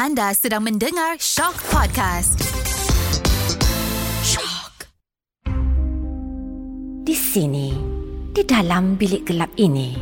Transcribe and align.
Anda 0.00 0.32
sedang 0.32 0.64
mendengar 0.64 1.20
Shock 1.20 1.60
Podcast. 1.68 2.40
Shock. 4.24 4.88
Di 7.04 7.12
sini, 7.12 7.76
di 8.32 8.40
dalam 8.48 8.96
bilik 8.96 9.28
gelap 9.28 9.52
ini, 9.60 9.92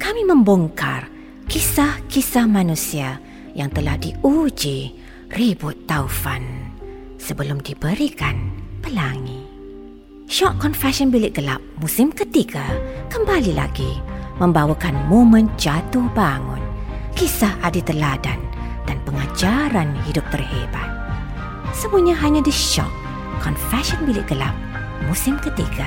kami 0.00 0.24
membongkar 0.24 1.12
kisah-kisah 1.44 2.48
manusia 2.48 3.20
yang 3.52 3.68
telah 3.68 4.00
diuji 4.00 4.96
ribut 5.36 5.76
taufan 5.84 6.72
sebelum 7.20 7.60
diberikan 7.60 8.48
pelangi. 8.80 9.44
Shock 10.24 10.56
Confession 10.56 11.12
Bilik 11.12 11.36
Gelap 11.36 11.60
musim 11.84 12.16
ketiga 12.16 12.64
kembali 13.12 13.52
lagi 13.52 13.92
membawakan 14.40 14.96
momen 15.12 15.52
jatuh 15.60 16.08
bangun, 16.16 16.64
kisah 17.12 17.52
adi 17.60 17.84
teladan 17.84 18.47
dan 18.88 18.96
pengajaran 19.04 19.92
hidup 20.08 20.24
terhebat. 20.32 20.88
Semuanya 21.76 22.16
hanya 22.24 22.40
di 22.40 22.48
Shock 22.48 22.88
Confession 23.44 24.08
Bilik 24.08 24.24
Gelap 24.24 24.56
musim 25.04 25.36
ketiga. 25.44 25.84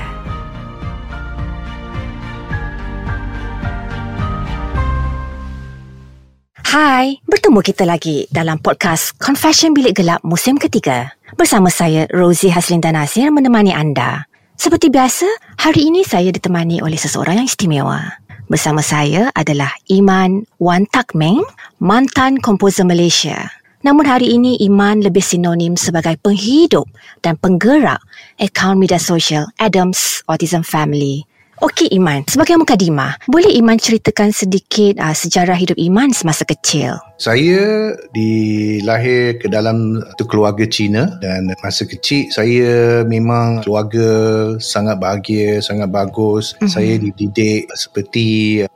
Hai, 6.72 7.20
bertemu 7.28 7.60
kita 7.60 7.84
lagi 7.84 8.30
dalam 8.32 8.62
podcast 8.62 9.18
Confession 9.20 9.76
Bilik 9.76 9.98
Gelap 9.98 10.24
musim 10.24 10.56
ketiga. 10.56 11.12
Bersama 11.36 11.68
saya, 11.68 12.08
Rosie 12.14 12.54
Haslinda 12.54 12.96
Nasir 12.96 13.28
menemani 13.34 13.76
anda. 13.76 14.24
Seperti 14.56 14.94
biasa, 14.94 15.26
hari 15.58 15.90
ini 15.90 16.06
saya 16.06 16.30
ditemani 16.30 16.86
oleh 16.86 16.96
seseorang 16.96 17.44
yang 17.44 17.50
istimewa. 17.50 18.21
Bersama 18.52 18.84
saya 18.84 19.32
adalah 19.32 19.72
Iman 19.88 20.44
Wan 20.60 20.84
Tak 20.92 21.16
Meng, 21.16 21.40
mantan 21.80 22.36
komposer 22.36 22.84
Malaysia. 22.84 23.48
Namun 23.80 24.04
hari 24.04 24.28
ini 24.28 24.60
Iman 24.68 25.00
lebih 25.00 25.24
sinonim 25.24 25.80
sebagai 25.80 26.20
penghidup 26.20 26.84
dan 27.24 27.40
penggerak 27.40 28.04
akaun 28.36 28.76
media 28.76 29.00
sosial 29.00 29.48
Adams 29.56 30.20
Autism 30.28 30.68
Family. 30.68 31.24
Okey 31.64 31.96
Iman, 31.96 32.28
sebagai 32.28 32.60
mukadimah, 32.60 33.24
boleh 33.32 33.56
Iman 33.56 33.80
ceritakan 33.80 34.36
sedikit 34.36 35.00
uh, 35.00 35.16
sejarah 35.16 35.56
hidup 35.56 35.80
Iman 35.80 36.12
semasa 36.12 36.44
kecil? 36.44 37.00
Saya 37.22 37.94
dilahir 38.18 39.38
ke 39.38 39.46
dalam 39.46 40.02
satu 40.02 40.26
keluarga 40.26 40.66
Cina 40.66 41.22
dan 41.22 41.54
masa 41.62 41.86
kecil 41.86 42.34
saya 42.34 43.06
memang 43.06 43.62
keluarga 43.62 44.10
sangat 44.58 44.98
bahagia, 44.98 45.62
sangat 45.62 45.94
bagus. 45.94 46.58
Mm-hmm. 46.58 46.72
Saya 46.74 46.94
dididik 46.98 47.70
seperti 47.78 48.26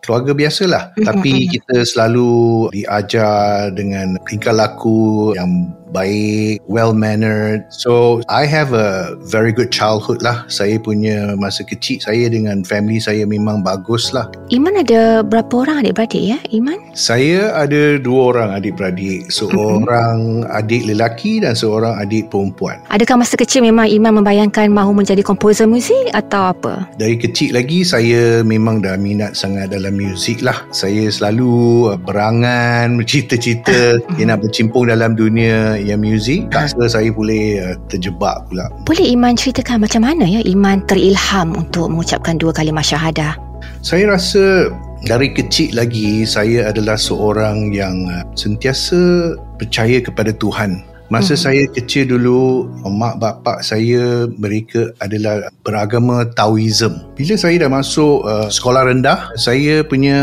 keluarga 0.05 0.37
biasalah. 0.37 0.93
Mm-hmm. 0.93 1.07
Tapi 1.09 1.33
kita 1.57 1.89
selalu 1.89 2.69
diajar 2.69 3.73
dengan 3.73 4.21
tingkah 4.29 4.53
laku 4.53 5.33
yang 5.33 5.73
baik, 5.95 6.59
well 6.67 6.91
mannered. 6.91 7.63
So 7.71 8.19
I 8.27 8.43
have 8.43 8.75
a 8.75 9.15
very 9.31 9.55
good 9.55 9.71
childhood 9.71 10.19
lah. 10.19 10.43
Saya 10.51 10.75
punya 10.75 11.39
masa 11.39 11.63
kecil 11.63 12.03
saya 12.03 12.27
dengan 12.27 12.67
family 12.67 12.99
saya 12.99 13.23
memang 13.23 13.63
bagus 13.63 14.11
lah. 14.11 14.27
Iman 14.51 14.75
ada 14.75 15.23
berapa 15.23 15.63
orang 15.63 15.87
adik-beradik 15.87 16.35
ya, 16.35 16.39
Iman? 16.51 16.75
Saya 16.91 17.55
ada 17.55 17.95
dua 17.95 18.34
orang 18.35 18.51
adik-beradik. 18.59 19.31
Seorang 19.31 20.43
mm-hmm. 20.43 20.57
adik 20.59 20.81
lelaki 20.91 21.39
dan 21.39 21.55
seorang 21.55 21.95
adik 21.95 22.27
perempuan. 22.27 22.83
Adakah 22.91 23.23
masa 23.23 23.39
kecil 23.39 23.63
memang 23.63 23.87
Iman 23.87 24.19
membayangkan 24.19 24.67
mahu 24.67 24.91
menjadi 24.91 25.23
komposer 25.23 25.65
muzik 25.65 26.11
atau 26.11 26.51
apa? 26.51 26.83
Dari 26.99 27.15
kecil 27.15 27.55
lagi 27.55 27.87
saya 27.87 28.43
memang 28.43 28.83
dah 28.83 28.99
minat 28.99 29.39
sangat 29.39 29.71
dalam 29.71 29.95
muzik 29.95 30.43
lah. 30.43 30.67
Saya 30.75 31.07
selalu 31.07 31.95
berangan, 32.03 32.93
bercita-cita 32.99 34.03
nak 34.25 34.41
bercimpung 34.41 34.89
dalam 34.89 35.13
dunia 35.13 35.77
yang 35.77 36.01
muzik 36.01 36.49
tak 36.49 36.73
rasa 36.73 36.99
saya 36.99 37.13
boleh 37.13 37.61
uh, 37.61 37.77
terjebak 37.87 38.49
pula. 38.49 38.67
Boleh 38.83 39.05
Iman 39.13 39.37
ceritakan 39.37 39.85
macam 39.85 40.01
mana 40.01 40.25
ya 40.25 40.41
Iman 40.43 40.81
terilham 40.89 41.53
untuk 41.53 41.93
mengucapkan 41.93 42.35
dua 42.41 42.51
kalimah 42.51 42.81
syahadah? 42.81 43.37
Saya 43.85 44.09
rasa 44.09 44.73
dari 45.05 45.29
kecil 45.29 45.77
lagi 45.77 46.25
saya 46.25 46.73
adalah 46.73 46.97
seorang 46.97 47.69
yang 47.69 48.09
uh, 48.09 48.25
sentiasa 48.33 49.37
percaya 49.61 50.01
kepada 50.01 50.33
Tuhan. 50.33 50.81
Masa 51.13 51.37
hmm. 51.37 51.43
saya 51.45 51.63
kecil 51.77 52.17
dulu, 52.17 52.65
mak 52.89 53.21
bapak 53.21 53.61
saya 53.61 54.25
mereka 54.41 54.89
adalah 54.97 55.53
beragama 55.61 56.25
Taoism. 56.33 56.97
Bila 57.13 57.37
saya 57.37 57.61
dah 57.61 57.69
masuk 57.69 58.25
uh, 58.25 58.49
sekolah 58.49 58.89
rendah, 58.89 59.29
saya 59.37 59.85
punya 59.85 60.17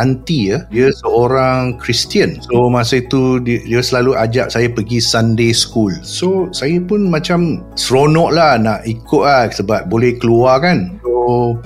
aunty 0.00 0.54
ya. 0.54 0.64
Dia 0.72 0.88
seorang 1.02 1.76
Kristian. 1.80 2.40
So 2.44 2.68
masa 2.72 3.02
itu 3.02 3.40
dia, 3.42 3.60
dia 3.64 3.80
selalu 3.82 4.16
ajak 4.16 4.52
saya 4.52 4.68
pergi 4.70 5.02
Sunday 5.02 5.52
school. 5.52 5.92
So 6.04 6.48
saya 6.52 6.80
pun 6.84 7.08
macam 7.08 7.64
seronok 7.74 8.30
lah 8.32 8.56
nak 8.60 8.84
ikut 8.88 9.24
lah 9.24 9.48
sebab 9.52 9.88
boleh 9.90 10.16
keluar 10.16 10.62
kan. 10.62 10.96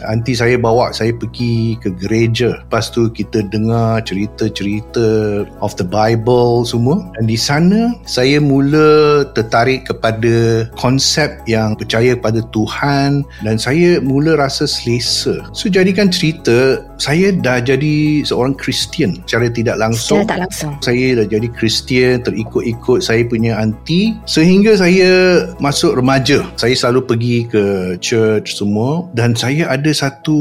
Aunty 0.08 0.32
saya 0.32 0.56
bawa 0.56 0.88
saya 0.88 1.12
pergi 1.12 1.76
ke 1.76 1.92
gereja. 1.92 2.64
Lepas 2.64 2.88
tu 2.88 3.12
kita 3.12 3.44
dengar 3.44 4.00
cerita-cerita 4.08 5.44
of 5.60 5.76
the 5.76 5.84
Bible 5.84 6.64
semua. 6.64 7.04
Dan 7.20 7.28
di 7.28 7.36
sana 7.36 7.92
saya 8.08 8.40
mula 8.40 9.20
tertarik 9.36 9.84
kepada 9.84 10.64
konsep 10.80 11.44
yang 11.44 11.76
percaya 11.76 12.16
pada 12.16 12.40
Tuhan. 12.56 13.20
Dan 13.44 13.60
saya 13.60 14.00
mula 14.00 14.40
rasa 14.40 14.64
selesa. 14.64 15.44
So 15.52 15.68
jadikan 15.68 16.08
cerita 16.08 16.80
saya 16.96 17.32
dah 17.32 17.60
jadi 17.60 18.19
seorang 18.24 18.54
Kristian 18.56 19.20
secara 19.24 19.50
tidak 19.52 19.76
langsung. 19.80 20.22
Secara 20.22 20.30
tak 20.36 20.40
langsung. 20.48 20.72
Saya 20.80 21.06
dah 21.22 21.26
jadi 21.26 21.48
Kristian 21.52 22.22
terikut-ikut. 22.24 23.00
Saya 23.04 23.22
punya 23.26 23.58
aunty 23.58 24.16
sehingga 24.24 24.76
saya 24.76 25.10
masuk 25.58 25.98
remaja. 25.98 26.44
Saya 26.56 26.74
selalu 26.76 27.00
pergi 27.06 27.36
ke 27.48 27.64
church 27.98 28.58
semua. 28.58 29.08
Dan 29.12 29.36
saya 29.36 29.70
ada 29.70 29.90
satu 29.90 30.38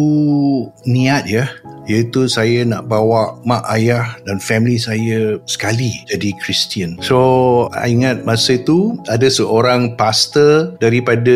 niat 0.85 1.25
ya. 1.29 1.45
Iaitu 1.89 2.29
saya 2.29 2.61
nak 2.69 2.85
bawa 2.85 3.41
mak 3.49 3.65
ayah 3.73 4.13
dan 4.21 4.37
family 4.37 4.77
saya 4.77 5.41
sekali 5.49 6.05
jadi 6.05 6.37
Kristian. 6.37 7.01
So, 7.01 7.65
I 7.73 7.89
ingat 7.97 8.29
masa 8.29 8.61
itu 8.61 8.93
ada 9.09 9.25
seorang 9.25 9.97
pastor 9.97 10.77
daripada 10.77 11.33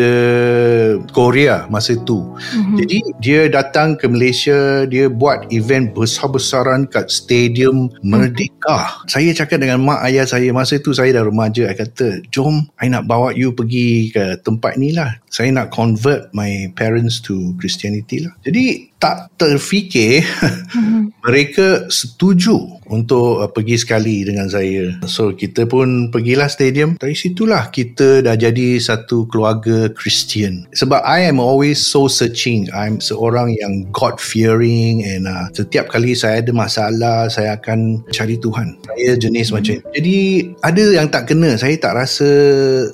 Korea 1.10 1.66
masa 1.66 1.98
itu. 1.98 2.22
Mm-hmm. 2.22 2.76
Jadi, 2.78 2.98
dia 3.18 3.40
datang 3.50 3.98
ke 3.98 4.06
Malaysia, 4.06 4.86
dia 4.86 5.10
buat 5.10 5.50
event 5.50 5.90
besar-besaran 6.34 6.90
kat 6.90 7.06
Stadium 7.14 7.94
Merdeka. 8.02 9.06
Mm-hmm. 9.06 9.06
Saya 9.06 9.30
cakap 9.30 9.62
dengan 9.62 9.78
mak 9.86 10.02
ayah 10.10 10.26
saya, 10.26 10.50
masa 10.50 10.82
itu 10.82 10.90
saya 10.90 11.14
dah 11.14 11.24
remaja, 11.24 11.70
I 11.70 11.78
kata, 11.78 12.26
jom, 12.34 12.66
I 12.82 12.90
nak 12.90 13.06
bawa 13.06 13.30
you 13.30 13.54
pergi 13.54 14.10
ke 14.10 14.42
tempat 14.42 14.74
ni 14.74 14.90
lah. 14.90 15.14
Saya 15.30 15.54
nak 15.54 15.70
convert 15.70 16.34
my 16.34 16.66
parents 16.74 17.22
to 17.22 17.54
Christianity 17.62 18.26
lah. 18.26 18.34
Jadi, 18.42 18.90
tak 19.04 19.36
terfikir 19.36 20.24
mm-hmm. 20.24 21.12
mereka 21.28 21.92
setuju 21.92 22.56
untuk 22.88 23.44
uh, 23.44 23.48
pergi 23.52 23.76
sekali 23.80 24.24
dengan 24.24 24.48
saya. 24.48 24.96
So 25.08 25.32
kita 25.32 25.68
pun 25.68 26.08
pergilah 26.08 26.48
stadium. 26.48 26.96
Dari 26.96 27.16
situlah 27.16 27.68
kita 27.68 28.24
dah 28.24 28.36
jadi 28.36 28.80
satu 28.80 29.28
keluarga 29.28 29.92
Kristian. 29.92 30.68
Sebab 30.72 31.04
I 31.04 31.28
am 31.28 31.40
always 31.40 31.80
so 31.80 32.08
searching. 32.08 32.68
I'm 32.72 33.00
seorang 33.00 33.56
yang 33.56 33.88
God 33.92 34.20
fearing 34.20 35.04
and 35.04 35.28
uh, 35.28 35.48
setiap 35.52 35.92
kali 35.92 36.16
saya 36.16 36.40
ada 36.40 36.52
masalah 36.52 37.28
saya 37.28 37.56
akan 37.56 38.04
cari 38.12 38.40
Tuhan. 38.40 38.76
Saya 38.84 39.16
jenis 39.16 39.52
mm-hmm. 39.52 39.56
macam 39.56 39.92
Jadi 39.96 40.16
ada 40.60 40.84
yang 40.96 41.08
tak 41.08 41.24
kena. 41.28 41.56
Saya 41.56 41.76
tak 41.80 41.96
rasa 41.96 42.30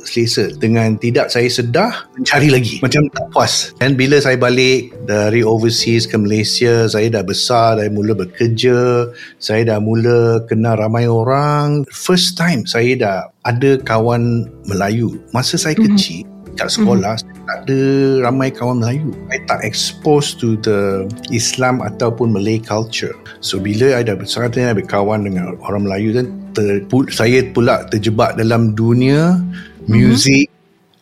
selesa 0.06 0.50
dengan 0.59 0.98
tidak 0.98 1.31
saya 1.31 1.47
sedar 1.50 2.10
mencari 2.15 2.48
lagi. 2.50 2.78
Macam 2.82 3.06
tak 3.10 3.27
puas. 3.34 3.75
Dan 3.78 3.94
bila 3.98 4.19
saya 4.22 4.38
balik 4.38 4.94
dari 5.06 5.42
overseas 5.42 6.00
overseas 6.00 6.09
ke 6.09 6.16
Malaysia 6.16 6.75
saya 6.88 7.06
dah 7.12 7.25
besar 7.25 7.77
saya 7.77 7.91
mula 7.93 8.16
bekerja 8.16 9.11
saya 9.37 9.62
dah 9.69 9.78
mula 9.83 10.41
kenal 10.49 10.81
ramai 10.81 11.05
orang 11.05 11.84
first 11.93 12.41
time 12.41 12.65
saya 12.65 12.97
dah 12.97 13.19
ada 13.45 13.77
kawan 13.84 14.48
Melayu 14.65 15.21
masa 15.36 15.60
saya 15.60 15.77
mm-hmm. 15.77 15.97
kecil 15.97 16.25
kat 16.57 16.72
sekolah 16.72 17.21
mm-hmm. 17.21 17.45
tak 17.45 17.57
ada 17.69 17.80
ramai 18.25 18.48
kawan 18.48 18.80
Melayu 18.80 19.13
saya 19.28 19.41
tak 19.45 19.60
exposed 19.60 20.41
to 20.41 20.57
the 20.65 21.04
Islam 21.28 21.84
ataupun 21.84 22.33
Malay 22.33 22.57
culture 22.57 23.15
so 23.45 23.60
bila 23.60 23.92
saya 23.92 24.04
dah 24.15 24.16
besar 24.16 24.48
saya 24.48 24.72
berkawan 24.72 25.28
dengan 25.28 25.57
orang 25.69 25.84
Melayu 25.84 26.16
dan 26.16 26.27
ter, 26.57 26.80
saya 27.13 27.45
pula 27.53 27.84
terjebak 27.92 28.41
dalam 28.41 28.72
dunia 28.72 29.36
mm-hmm. 29.36 29.89
music 29.92 30.48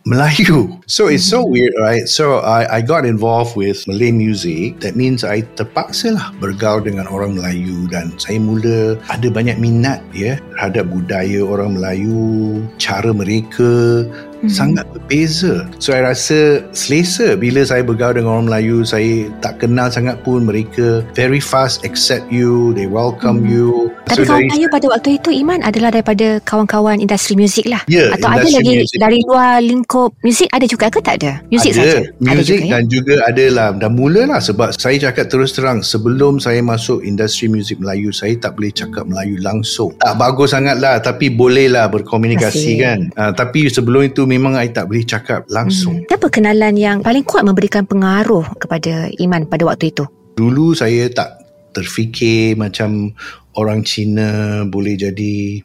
Melayu. 0.08 0.80
So 0.88 1.12
it's 1.12 1.28
so 1.28 1.44
weird, 1.44 1.76
right? 1.76 2.08
So 2.08 2.40
I 2.40 2.64
I 2.64 2.80
got 2.80 3.04
involved 3.04 3.60
with 3.60 3.84
Malay 3.84 4.08
music. 4.08 4.80
That 4.80 4.96
means 4.96 5.20
I 5.20 5.44
terpaksa 5.52 6.16
lah 6.16 6.32
bergaul 6.40 6.80
dengan 6.80 7.04
orang 7.12 7.36
Melayu 7.36 7.84
dan 7.92 8.16
saya 8.16 8.40
mula 8.40 8.96
ada 9.12 9.28
banyak 9.28 9.60
minat 9.60 10.00
ya 10.16 10.40
terhadap 10.56 10.88
budaya 10.88 11.44
orang 11.44 11.76
Melayu, 11.76 12.64
cara 12.80 13.12
mereka 13.12 14.08
hmm. 14.42 14.50
sangat 14.50 14.84
berbeza. 14.94 15.66
So 15.82 15.94
saya 15.94 16.12
rasa 16.12 16.62
selesa 16.76 17.34
bila 17.34 17.64
saya 17.64 17.82
bergaul 17.82 18.18
dengan 18.18 18.38
orang 18.38 18.46
Melayu, 18.50 18.86
saya 18.86 19.30
tak 19.42 19.62
kenal 19.62 19.90
sangat 19.90 20.20
pun 20.22 20.46
mereka 20.46 21.02
very 21.16 21.42
fast 21.42 21.82
accept 21.82 22.28
you, 22.30 22.76
they 22.76 22.86
welcome 22.86 23.42
hmm. 23.42 23.52
you. 23.52 23.70
Tapi 24.06 24.24
so 24.24 24.30
kawan 24.30 24.46
Melayu 24.48 24.66
pada 24.70 24.86
waktu 24.92 25.10
itu 25.18 25.30
Iman 25.34 25.60
adalah 25.64 25.90
daripada 25.92 26.38
kawan-kawan 26.44 27.02
industri 27.02 27.34
muzik 27.34 27.66
lah. 27.66 27.82
Yeah, 27.90 28.14
Atau 28.14 28.28
ada 28.28 28.46
lagi 28.46 28.84
music. 28.84 28.98
dari 29.00 29.18
luar 29.26 29.60
lingkup 29.60 30.14
muzik 30.22 30.48
ada 30.52 30.66
juga 30.68 30.86
ke 30.92 30.98
tak 31.02 31.24
ada? 31.24 31.32
Muzik 31.50 31.72
saja. 31.74 32.04
Muzik 32.20 32.66
ya? 32.66 32.78
dan 32.78 32.84
ya? 32.86 32.90
juga 32.90 33.14
ada 33.26 33.44
lah. 33.50 33.68
Dah 33.74 33.90
mula 33.90 34.28
lah 34.28 34.40
sebab 34.40 34.74
saya 34.76 34.96
cakap 34.98 35.28
terus 35.32 35.56
terang 35.56 35.80
sebelum 35.82 36.38
saya 36.38 36.60
masuk 36.60 37.02
industri 37.02 37.48
muzik 37.48 37.80
Melayu, 37.80 38.12
saya 38.12 38.36
tak 38.36 38.56
boleh 38.56 38.72
cakap 38.72 39.08
Melayu 39.08 39.40
langsung. 39.40 39.96
Tak 40.00 40.14
bagus 40.20 40.52
sangat 40.52 40.80
lah 40.80 41.00
tapi 41.00 41.32
boleh 41.32 41.70
lah 41.72 41.88
berkomunikasi 41.88 42.76
Masih. 42.76 42.76
kan. 42.84 42.98
Uh, 43.16 43.32
tapi 43.32 43.68
sebelum 43.72 44.08
itu 44.08 44.27
memang 44.28 44.60
saya 44.60 44.68
tak 44.68 44.86
boleh 44.92 45.04
cakap 45.08 45.48
langsung. 45.48 46.04
Hmm. 46.04 46.12
Apa 46.12 46.28
kenalan 46.28 46.76
yang 46.76 47.00
paling 47.00 47.24
kuat 47.24 47.48
memberikan 47.48 47.88
pengaruh 47.88 48.44
kepada 48.60 49.08
Iman 49.16 49.48
pada 49.48 49.64
waktu 49.64 49.88
itu? 49.88 50.04
Dulu 50.36 50.76
saya 50.76 51.08
tak 51.08 51.40
terfikir 51.72 52.54
macam 52.60 53.16
orang 53.56 53.80
Cina 53.82 54.62
boleh 54.68 54.94
jadi 55.00 55.64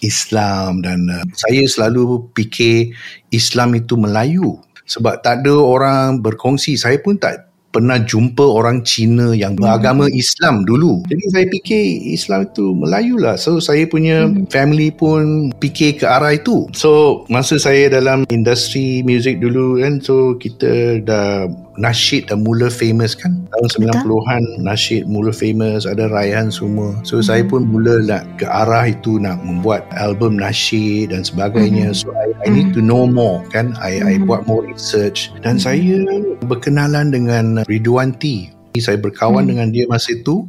Islam 0.00 0.80
dan 0.80 1.06
uh, 1.10 1.24
saya 1.34 1.66
selalu 1.66 2.30
fikir 2.32 2.94
Islam 3.34 3.76
itu 3.76 3.98
Melayu 3.98 4.58
sebab 4.88 5.20
tak 5.20 5.44
ada 5.44 5.54
orang 5.58 6.24
berkongsi 6.24 6.80
saya 6.80 6.96
pun 7.02 7.20
tak 7.20 7.47
pernah 7.78 8.02
jumpa 8.02 8.42
orang 8.42 8.82
Cina 8.82 9.38
yang 9.38 9.54
beragama 9.54 10.10
hmm. 10.10 10.18
Islam 10.18 10.66
dulu. 10.66 11.06
Jadi 11.06 11.24
saya 11.30 11.46
fikir 11.46 11.82
Islam 12.10 12.50
itu 12.50 12.74
Melayu 12.74 13.22
lah. 13.22 13.38
So 13.38 13.62
saya 13.62 13.86
punya 13.86 14.26
hmm. 14.26 14.50
family 14.50 14.90
pun 14.90 15.54
fikir 15.62 16.02
ke 16.02 16.06
arah 16.10 16.34
itu. 16.34 16.66
So 16.74 17.22
masa 17.30 17.62
saya 17.62 17.86
dalam 17.86 18.26
industri 18.34 19.06
muzik 19.06 19.38
dulu 19.38 19.78
kan, 19.78 20.02
so 20.02 20.34
kita 20.42 20.98
dah 21.06 21.46
nasyid 21.78 22.26
dah 22.26 22.34
mula 22.34 22.66
famous 22.66 23.14
kan 23.14 23.46
tahun 23.54 23.94
90-an 24.02 24.42
nasyid 24.66 25.06
mula 25.06 25.30
famous 25.30 25.86
ada 25.86 26.10
raihan 26.10 26.50
semua 26.50 26.98
so 27.06 27.22
hmm. 27.22 27.24
saya 27.24 27.42
pun 27.46 27.64
mula 27.70 28.02
nak 28.02 28.26
ke 28.36 28.44
arah 28.44 28.90
itu 28.90 29.22
nak 29.22 29.38
membuat 29.46 29.86
album 29.94 30.34
nasyid 30.36 31.14
dan 31.14 31.22
sebagainya 31.22 31.94
hmm. 31.94 31.96
so 31.96 32.10
I, 32.10 32.34
I 32.44 32.48
need 32.50 32.74
to 32.74 32.82
know 32.82 33.06
more 33.06 33.46
kan 33.54 33.78
I, 33.78 34.02
hmm. 34.02 34.10
I 34.10 34.14
buat 34.26 34.44
more 34.50 34.66
research 34.66 35.30
dan 35.46 35.56
hmm. 35.56 35.64
saya 35.64 35.96
berkenalan 36.44 37.14
dengan 37.14 37.62
Ridwanti 37.70 38.50
saya 38.82 38.98
berkawan 38.98 39.46
hmm. 39.46 39.50
dengan 39.54 39.68
dia 39.70 39.84
masa 39.86 40.18
itu 40.18 40.42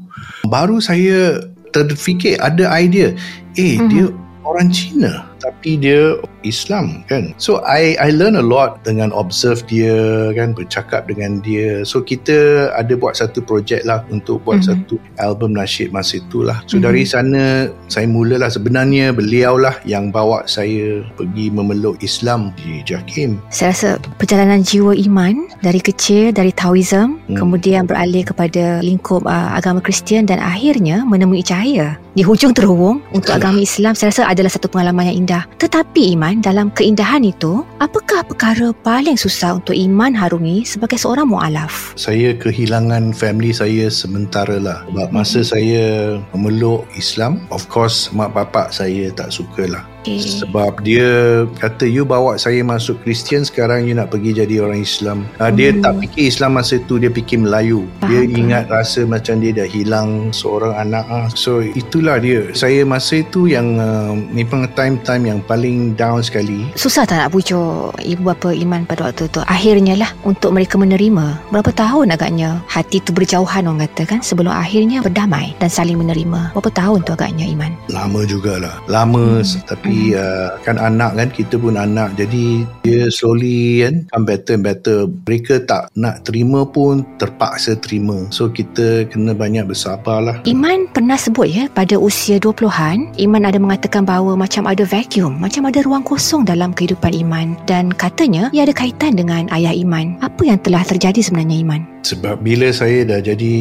baru 0.49 0.81
saya 0.81 1.45
terfikir 1.69 2.41
ada 2.41 2.73
idea 2.73 3.13
eh 3.53 3.77
hmm. 3.77 3.87
dia 3.93 4.05
orang 4.41 4.73
Cina 4.73 5.28
tapi 5.41 5.79
dia 5.79 6.19
Islam 6.45 7.03
kan? 7.09 7.35
So 7.41 7.63
I 7.65 7.97
I 7.99 8.13
learn 8.15 8.39
a 8.39 8.45
lot 8.45 8.83
dengan 8.85 9.11
observe 9.11 9.63
dia 9.67 10.31
kan? 10.37 10.53
Bercakap 10.55 11.09
dengan 11.09 11.43
dia. 11.43 11.83
So 11.83 12.03
kita 12.03 12.71
ada 12.75 12.93
buat 12.95 13.17
satu 13.17 13.43
projek 13.43 13.83
lah 13.83 14.05
untuk 14.13 14.43
buat 14.45 14.63
mm-hmm. 14.63 14.85
satu 14.85 14.95
album 15.19 15.57
nasyid 15.57 15.91
masa 15.91 16.21
itulah. 16.21 16.63
So 16.67 16.77
mm-hmm. 16.77 16.85
dari 16.85 17.03
sana 17.03 17.43
saya 17.91 18.07
mulalah. 18.07 18.51
Sebenarnya 18.51 19.11
beliau 19.15 19.55
lah 19.55 19.77
yang 19.85 20.11
bawa 20.13 20.45
saya 20.49 21.03
pergi 21.15 21.53
memeluk 21.53 22.01
Islam 22.03 22.51
di 22.57 22.81
Jakim 22.83 23.39
saya 23.53 23.75
rasa 23.75 23.89
perjalanan 24.17 24.63
jiwa 24.65 24.95
iman 25.09 25.45
dari 25.61 25.83
kecil 25.83 26.33
dari 26.33 26.49
Taoism 26.55 27.21
mm. 27.29 27.37
kemudian 27.37 27.85
beralih 27.85 28.25
kepada 28.25 28.81
lingkup 28.81 29.27
uh, 29.27 29.53
agama 29.53 29.83
Kristian 29.83 30.25
dan 30.25 30.41
akhirnya 30.41 31.05
menemui 31.05 31.45
cahaya 31.45 31.99
di 32.17 32.25
hujung 32.25 32.51
terhubung 32.57 33.05
untuk 33.13 33.37
agama 33.37 33.61
Islam. 33.61 33.93
Saya 33.93 34.09
rasa 34.09 34.23
adalah 34.25 34.49
satu 34.49 34.65
pengalaman 34.65 35.13
yang 35.13 35.23
indah 35.23 35.28
tetapi 35.61 36.17
Iman 36.17 36.41
dalam 36.41 36.73
keindahan 36.73 37.21
itu 37.21 37.61
apakah 37.77 38.25
perkara 38.25 38.73
paling 38.81 39.13
susah 39.13 39.61
untuk 39.61 39.77
Iman 39.77 40.17
harungi 40.17 40.65
sebagai 40.65 40.97
seorang 40.97 41.29
mu'alaf? 41.29 41.93
Saya 41.93 42.33
kehilangan 42.33 43.13
family 43.13 43.53
saya 43.53 43.93
sementara 43.93 44.57
lah. 44.57 44.81
Sebab 44.89 45.13
masa 45.13 45.45
saya 45.45 46.17
memeluk 46.33 46.89
Islam 46.97 47.45
of 47.53 47.69
course 47.69 48.09
mak 48.15 48.33
bapak 48.33 48.73
saya 48.73 49.13
tak 49.13 49.29
suka 49.29 49.69
lah 49.69 49.85
Okay. 49.99 50.23
Sebab 50.23 50.79
dia 50.79 51.43
kata 51.59 51.83
you 51.83 52.07
bawa 52.07 52.39
saya 52.39 52.63
masuk 52.63 53.03
Kristian 53.03 53.43
sekarang 53.43 53.83
you 53.83 53.91
nak 53.91 54.15
pergi 54.15 54.31
jadi 54.31 54.63
orang 54.63 54.79
Islam. 54.79 55.27
Uh, 55.43 55.51
dia 55.51 55.75
hmm. 55.75 55.83
tak 55.83 55.93
fikir 55.99 56.23
Islam 56.31 56.55
masa 56.55 56.79
tu 56.87 56.95
dia 56.95 57.11
fikir 57.11 57.43
Melayu. 57.43 57.83
Faham. 57.99 58.07
Dia 58.07 58.21
ingat 58.23 58.63
rasa 58.71 59.03
macam 59.03 59.43
dia 59.43 59.51
dah 59.51 59.67
hilang 59.67 60.31
seorang 60.31 60.71
anak 60.79 61.03
ah. 61.11 61.27
So 61.35 61.59
itulah 61.59 62.23
dia. 62.23 62.55
Saya 62.55 62.87
masa 62.87 63.19
itu 63.19 63.51
yang 63.51 63.75
uh, 63.75 64.15
ni 64.31 64.47
pun 64.47 64.63
time-time 64.71 65.27
yang 65.27 65.39
paling 65.43 65.99
down 65.99 66.23
sekali. 66.23 66.71
Susah 66.79 67.03
tak 67.03 67.19
nak 67.19 67.35
pujuk 67.35 67.91
ibu 67.99 68.23
bapa 68.23 68.55
iman 68.55 68.87
pada 68.87 69.11
waktu 69.11 69.27
tu? 69.27 69.43
Akhirnya 69.51 69.99
lah 69.99 70.15
untuk 70.23 70.55
mereka 70.55 70.79
menerima. 70.79 71.51
Berapa 71.51 71.75
tahun 71.75 72.15
agaknya 72.15 72.63
hati 72.71 73.03
tu 73.03 73.11
berjauhan 73.11 73.67
orang 73.67 73.83
kata 73.91 74.15
kan 74.15 74.19
sebelum 74.23 74.55
akhirnya 74.55 75.03
berdamai 75.03 75.51
dan 75.59 75.67
saling 75.67 75.99
menerima. 75.99 76.55
Berapa 76.55 76.71
tahun 76.71 77.03
tu 77.03 77.11
agaknya 77.11 77.51
iman? 77.51 77.75
Lama 77.91 78.23
jugalah. 78.23 78.79
Lama 78.87 79.43
hmm. 79.43 79.67
tapi 79.67 79.88
tapi 79.89 80.13
hmm. 80.13 80.21
uh, 80.21 80.49
kan 80.61 80.77
anak 80.77 81.17
kan 81.17 81.29
kita 81.33 81.57
pun 81.57 81.73
anak. 81.73 82.13
Jadi 82.13 82.61
dia 82.85 83.09
slowly 83.09 83.81
kan 83.81 84.05
come 84.13 84.25
better 84.29 84.53
and 84.53 84.61
better. 84.61 84.97
Mereka 85.25 85.65
tak 85.65 85.89
nak 85.97 86.21
terima 86.29 86.61
pun 86.61 87.01
terpaksa 87.17 87.73
terima. 87.81 88.29
So 88.29 88.53
kita 88.53 89.09
kena 89.09 89.33
banyak 89.33 89.65
bersabar 89.65 90.21
lah 90.21 90.35
Iman 90.45 90.85
pernah 90.93 91.17
sebut 91.17 91.49
ya 91.49 91.65
pada 91.73 91.97
usia 91.97 92.37
20-an 92.37 93.17
Iman 93.17 93.43
ada 93.49 93.57
mengatakan 93.57 94.05
bahawa 94.05 94.37
macam 94.37 94.69
ada 94.69 94.85
vacuum 94.85 95.41
macam 95.41 95.65
ada 95.65 95.81
ruang 95.81 96.05
kosong 96.05 96.45
dalam 96.45 96.69
kehidupan 96.69 97.09
Iman. 97.17 97.57
Dan 97.65 97.89
katanya 97.89 98.53
ia 98.53 98.69
ada 98.69 98.73
kaitan 98.77 99.17
dengan 99.17 99.49
ayah 99.49 99.73
Iman. 99.73 100.21
Apa 100.21 100.45
yang 100.45 100.61
telah 100.61 100.85
terjadi 100.85 101.17
sebenarnya 101.25 101.65
Iman? 101.65 101.81
Sebab 102.05 102.45
bila 102.45 102.71
saya 102.71 103.03
dah 103.03 103.19
jadi 103.19 103.55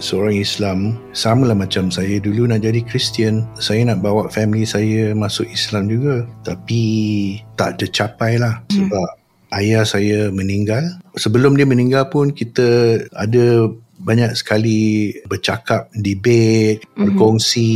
seorang 0.00 0.40
Islam 0.40 0.78
sama 1.12 1.50
lah 1.50 1.58
macam 1.58 1.92
saya. 1.92 2.16
Dulu 2.22 2.48
nak 2.48 2.64
jadi 2.64 2.80
Kristian 2.80 3.44
saya 3.58 3.84
nak 3.84 4.00
bawa 4.00 4.28
family 4.32 4.64
saya 4.64 5.12
masuk 5.16 5.48
Islam 5.56 5.88
juga 5.88 6.28
tapi 6.44 6.82
tak 7.56 7.80
tercapai 7.80 8.36
lah 8.36 8.60
hmm. 8.68 8.76
sebab 8.76 9.08
ayah 9.56 9.82
saya 9.88 10.28
meninggal 10.28 10.84
sebelum 11.16 11.56
dia 11.56 11.64
meninggal 11.64 12.12
pun 12.12 12.30
kita 12.30 13.00
ada 13.16 13.72
banyak 13.96 14.36
sekali 14.36 15.12
bercakap, 15.24 15.88
debate, 15.96 16.84
mm-hmm. 16.84 17.04
berkongsi, 17.10 17.72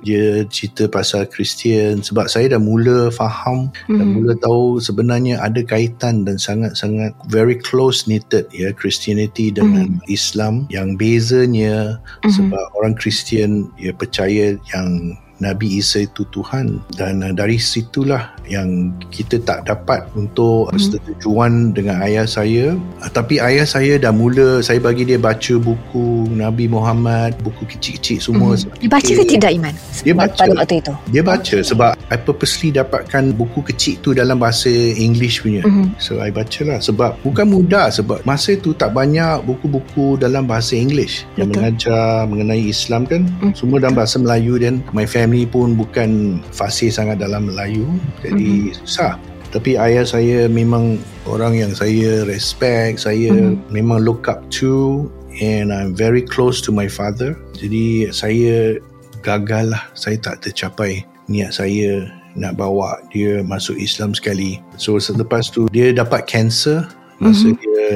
dia 0.00 0.42
cerita 0.48 0.88
pasal 0.88 1.28
Kristian 1.28 2.00
sebab 2.00 2.26
saya 2.26 2.56
dah 2.56 2.62
mula 2.62 3.12
faham 3.12 3.68
mm-hmm. 3.68 3.96
dan 4.00 4.06
mula 4.16 4.32
tahu 4.40 4.80
sebenarnya 4.80 5.38
ada 5.44 5.60
kaitan 5.60 6.24
dan 6.24 6.40
sangat-sangat 6.40 7.12
very 7.28 7.56
close 7.60 8.08
knitted 8.08 8.48
ya 8.50 8.72
Christianity 8.72 9.52
dengan 9.52 10.00
mm-hmm. 10.00 10.08
Islam 10.08 10.64
yang 10.72 10.96
bezanya 10.96 12.00
mm-hmm. 12.00 12.32
sebab 12.32 12.64
orang 12.80 12.96
Kristian 12.96 13.68
ya 13.76 13.92
percaya 13.92 14.56
yang 14.72 15.14
Nabi 15.38 15.78
Isa 15.78 16.02
itu 16.02 16.26
Tuhan 16.34 16.82
dan 16.98 17.22
uh, 17.22 17.30
dari 17.30 17.62
situlah 17.62 18.34
yang 18.50 18.90
kita 19.14 19.38
tak 19.46 19.70
dapat 19.70 20.02
untuk 20.18 20.70
hmm. 20.74 20.78
setujuan 20.78 21.52
dengan 21.70 22.02
ayah 22.02 22.26
saya 22.26 22.74
uh, 22.74 23.10
tapi 23.10 23.38
ayah 23.38 23.62
saya 23.62 24.02
dah 24.02 24.10
mula 24.10 24.58
saya 24.60 24.82
bagi 24.82 25.06
dia 25.06 25.18
baca 25.18 25.54
buku 25.58 26.26
Nabi 26.34 26.66
Muhammad 26.66 27.38
buku 27.46 27.70
kecil-kecil 27.70 28.18
semua 28.18 28.58
hmm. 28.58 28.82
dia 28.82 28.90
baca 28.90 29.10
ke 29.14 29.24
tidak 29.24 29.50
Iman? 29.54 29.74
dia 30.02 30.14
baca 30.14 30.34
pada 30.34 30.54
waktu 30.58 30.76
itu 30.82 30.92
dia 31.14 31.22
baca 31.22 31.56
sebab 31.62 31.90
I 32.10 32.18
purposely 32.18 32.74
dapatkan 32.74 33.38
buku 33.38 33.62
kecil 33.70 33.94
tu 34.02 34.10
dalam 34.16 34.42
bahasa 34.42 34.70
English 34.98 35.46
punya 35.46 35.62
hmm. 35.62 35.94
so 36.02 36.18
I 36.18 36.34
baca 36.34 36.66
lah 36.66 36.78
sebab 36.82 37.14
bukan 37.22 37.46
mudah 37.46 37.94
sebab 37.94 38.26
masa 38.26 38.58
tu 38.58 38.74
tak 38.74 38.90
banyak 38.90 39.46
buku-buku 39.46 40.18
dalam 40.18 40.50
bahasa 40.50 40.74
English 40.74 41.22
yang 41.38 41.52
Betul. 41.52 41.62
mengajar 41.62 42.26
mengenai 42.26 42.62
Islam 42.66 43.06
kan 43.06 43.22
hmm. 43.38 43.54
semua 43.54 43.78
dalam 43.78 43.94
bahasa 43.94 44.18
Melayu 44.18 44.58
dan 44.58 44.82
my 44.90 45.06
family 45.06 45.27
family 45.28 45.44
pun 45.44 45.76
bukan 45.76 46.40
fasih 46.56 46.88
sangat 46.88 47.20
dalam 47.20 47.52
Melayu 47.52 47.84
jadi 48.24 48.72
mm-hmm. 48.72 48.80
susah 48.80 49.20
tapi 49.52 49.76
ayah 49.76 50.08
saya 50.08 50.48
memang 50.48 50.96
orang 51.28 51.52
yang 51.52 51.76
saya 51.76 52.24
respect 52.24 53.04
saya 53.04 53.28
mm-hmm. 53.28 53.68
memang 53.68 54.08
look 54.08 54.24
up 54.24 54.40
to 54.48 55.04
and 55.44 55.68
I'm 55.68 55.92
very 55.92 56.24
close 56.24 56.64
to 56.64 56.72
my 56.72 56.88
father 56.88 57.36
jadi 57.52 58.08
saya 58.08 58.80
gagal 59.20 59.76
lah 59.76 59.84
saya 59.92 60.16
tak 60.16 60.48
tercapai 60.48 61.04
niat 61.28 61.52
saya 61.52 62.08
nak 62.32 62.56
bawa 62.56 63.04
dia 63.12 63.44
masuk 63.44 63.76
Islam 63.76 64.16
sekali 64.16 64.64
so 64.80 64.96
selepas 64.96 65.52
tu 65.52 65.68
dia 65.68 65.92
dapat 65.92 66.24
cancer 66.24 66.88
masa 67.20 67.52
mm-hmm. 67.52 67.60
dia 67.60 67.88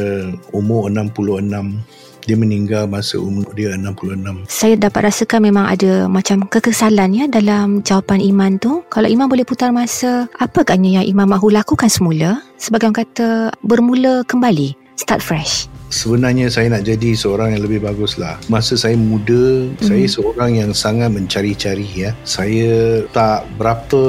umur 0.52 0.92
66 0.92 1.80
dia 2.22 2.36
meninggal 2.38 2.86
masa 2.86 3.18
umur 3.18 3.46
dia 3.54 3.74
66. 3.74 4.46
Saya 4.46 4.74
dapat 4.78 5.10
rasakan 5.10 5.50
memang 5.50 5.66
ada 5.66 6.06
macam 6.06 6.46
kekesalan 6.46 7.10
ya 7.16 7.24
dalam 7.26 7.82
jawapan 7.82 8.22
Iman 8.22 8.52
tu. 8.62 8.82
Kalau 8.92 9.10
Iman 9.10 9.26
boleh 9.26 9.46
putar 9.46 9.74
masa, 9.74 10.30
apa 10.38 10.62
agaknya 10.62 11.02
yang 11.02 11.06
Iman 11.16 11.34
mahu 11.34 11.50
lakukan 11.50 11.90
semula 11.90 12.42
sebagai 12.60 12.90
orang 12.92 12.98
kata 13.02 13.28
bermula 13.66 14.22
kembali, 14.28 14.74
start 14.94 15.22
fresh? 15.24 15.71
Sebenarnya 15.92 16.48
saya 16.48 16.72
nak 16.72 16.88
jadi 16.88 17.12
seorang 17.12 17.54
yang 17.54 17.62
lebih 17.68 17.84
bagus 17.84 18.16
lah. 18.16 18.40
Masa 18.48 18.74
saya 18.80 18.96
muda, 18.96 19.68
mm. 19.68 19.84
saya 19.84 20.08
seorang 20.08 20.56
yang 20.56 20.72
sangat 20.72 21.12
mencari-cari 21.12 21.84
ya. 21.92 22.16
Saya 22.24 23.04
tak 23.12 23.44
berapa 23.60 24.02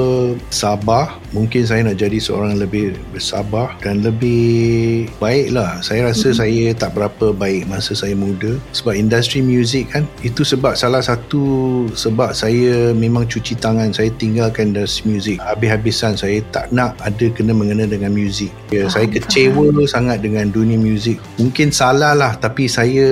sabar. 0.48 1.20
Mungkin 1.36 1.66
saya 1.66 1.84
nak 1.84 1.98
jadi 2.00 2.16
seorang 2.16 2.56
yang 2.56 2.62
lebih 2.64 2.96
bersabar 3.12 3.74
dan 3.84 4.00
lebih 4.00 5.10
baik 5.20 5.52
lah. 5.52 5.82
Saya 5.84 6.08
rasa 6.08 6.32
mm. 6.32 6.36
saya 6.40 6.64
tak 6.72 6.96
berapa 6.96 7.36
baik 7.36 7.68
masa 7.68 7.92
saya 7.92 8.16
muda. 8.16 8.56
Sebab 8.72 8.96
industri 8.96 9.44
muzik 9.44 9.92
kan, 9.92 10.08
itu 10.24 10.40
sebab 10.40 10.72
salah 10.78 11.04
satu 11.04 11.84
sebab 11.92 12.32
saya 12.32 12.96
memang 12.96 13.28
cuci 13.28 13.60
tangan. 13.60 13.92
Saya 13.92 14.08
tinggalkan 14.16 14.72
industri 14.72 15.12
muzik. 15.12 15.36
Habis-habisan 15.42 16.16
saya 16.16 16.40
tak 16.48 16.72
nak 16.72 16.96
ada 17.04 17.26
kena-mengena 17.34 17.84
dengan 17.84 18.16
muzik. 18.16 18.48
Ya, 18.72 18.88
saya 18.88 19.10
kecewa 19.10 19.74
sangat 19.84 20.24
dengan 20.24 20.48
dunia 20.48 20.78
muzik. 20.78 21.18
Mungkin 21.36 21.73
salah 21.74 22.14
lah 22.14 22.38
tapi 22.38 22.70
saya 22.70 23.10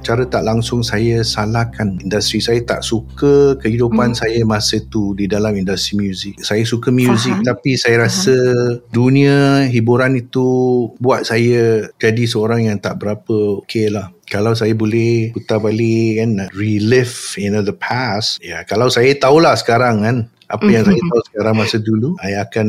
cara 0.00 0.24
tak 0.24 0.40
langsung 0.40 0.80
saya 0.80 1.20
salahkan 1.20 2.00
industri 2.00 2.40
saya 2.40 2.64
tak 2.64 2.80
suka 2.80 3.60
kehidupan 3.60 4.16
hmm. 4.16 4.20
saya 4.24 4.40
masa 4.48 4.80
tu 4.88 5.12
di 5.12 5.28
dalam 5.28 5.52
industri 5.52 6.00
muzik 6.00 6.40
saya 6.40 6.64
suka 6.64 6.88
muzik 6.88 7.36
tapi 7.44 7.76
saya 7.76 8.08
rasa 8.08 8.32
Faham. 8.32 8.88
dunia 8.88 9.68
hiburan 9.68 10.16
itu 10.16 10.48
buat 10.96 11.28
saya 11.28 11.92
jadi 12.00 12.24
seorang 12.24 12.72
yang 12.72 12.80
tak 12.80 12.96
berapa 12.96 13.60
okey 13.60 13.92
lah 13.92 14.08
kalau 14.24 14.56
saya 14.56 14.72
boleh 14.72 15.36
putar 15.36 15.60
balik 15.60 16.24
kan 16.24 16.30
relive 16.56 17.36
you 17.36 17.52
know 17.52 17.60
the 17.60 17.76
past 17.76 18.40
ya 18.40 18.64
kalau 18.64 18.88
saya 18.88 19.12
tahulah 19.12 19.52
sekarang 19.60 20.00
kan 20.00 20.16
apa 20.52 20.66
yang 20.68 20.84
saya 20.84 21.00
tahu 21.00 21.22
sekarang 21.32 21.54
masa 21.56 21.76
dulu 21.80 22.08
saya 22.20 22.36
akan 22.44 22.66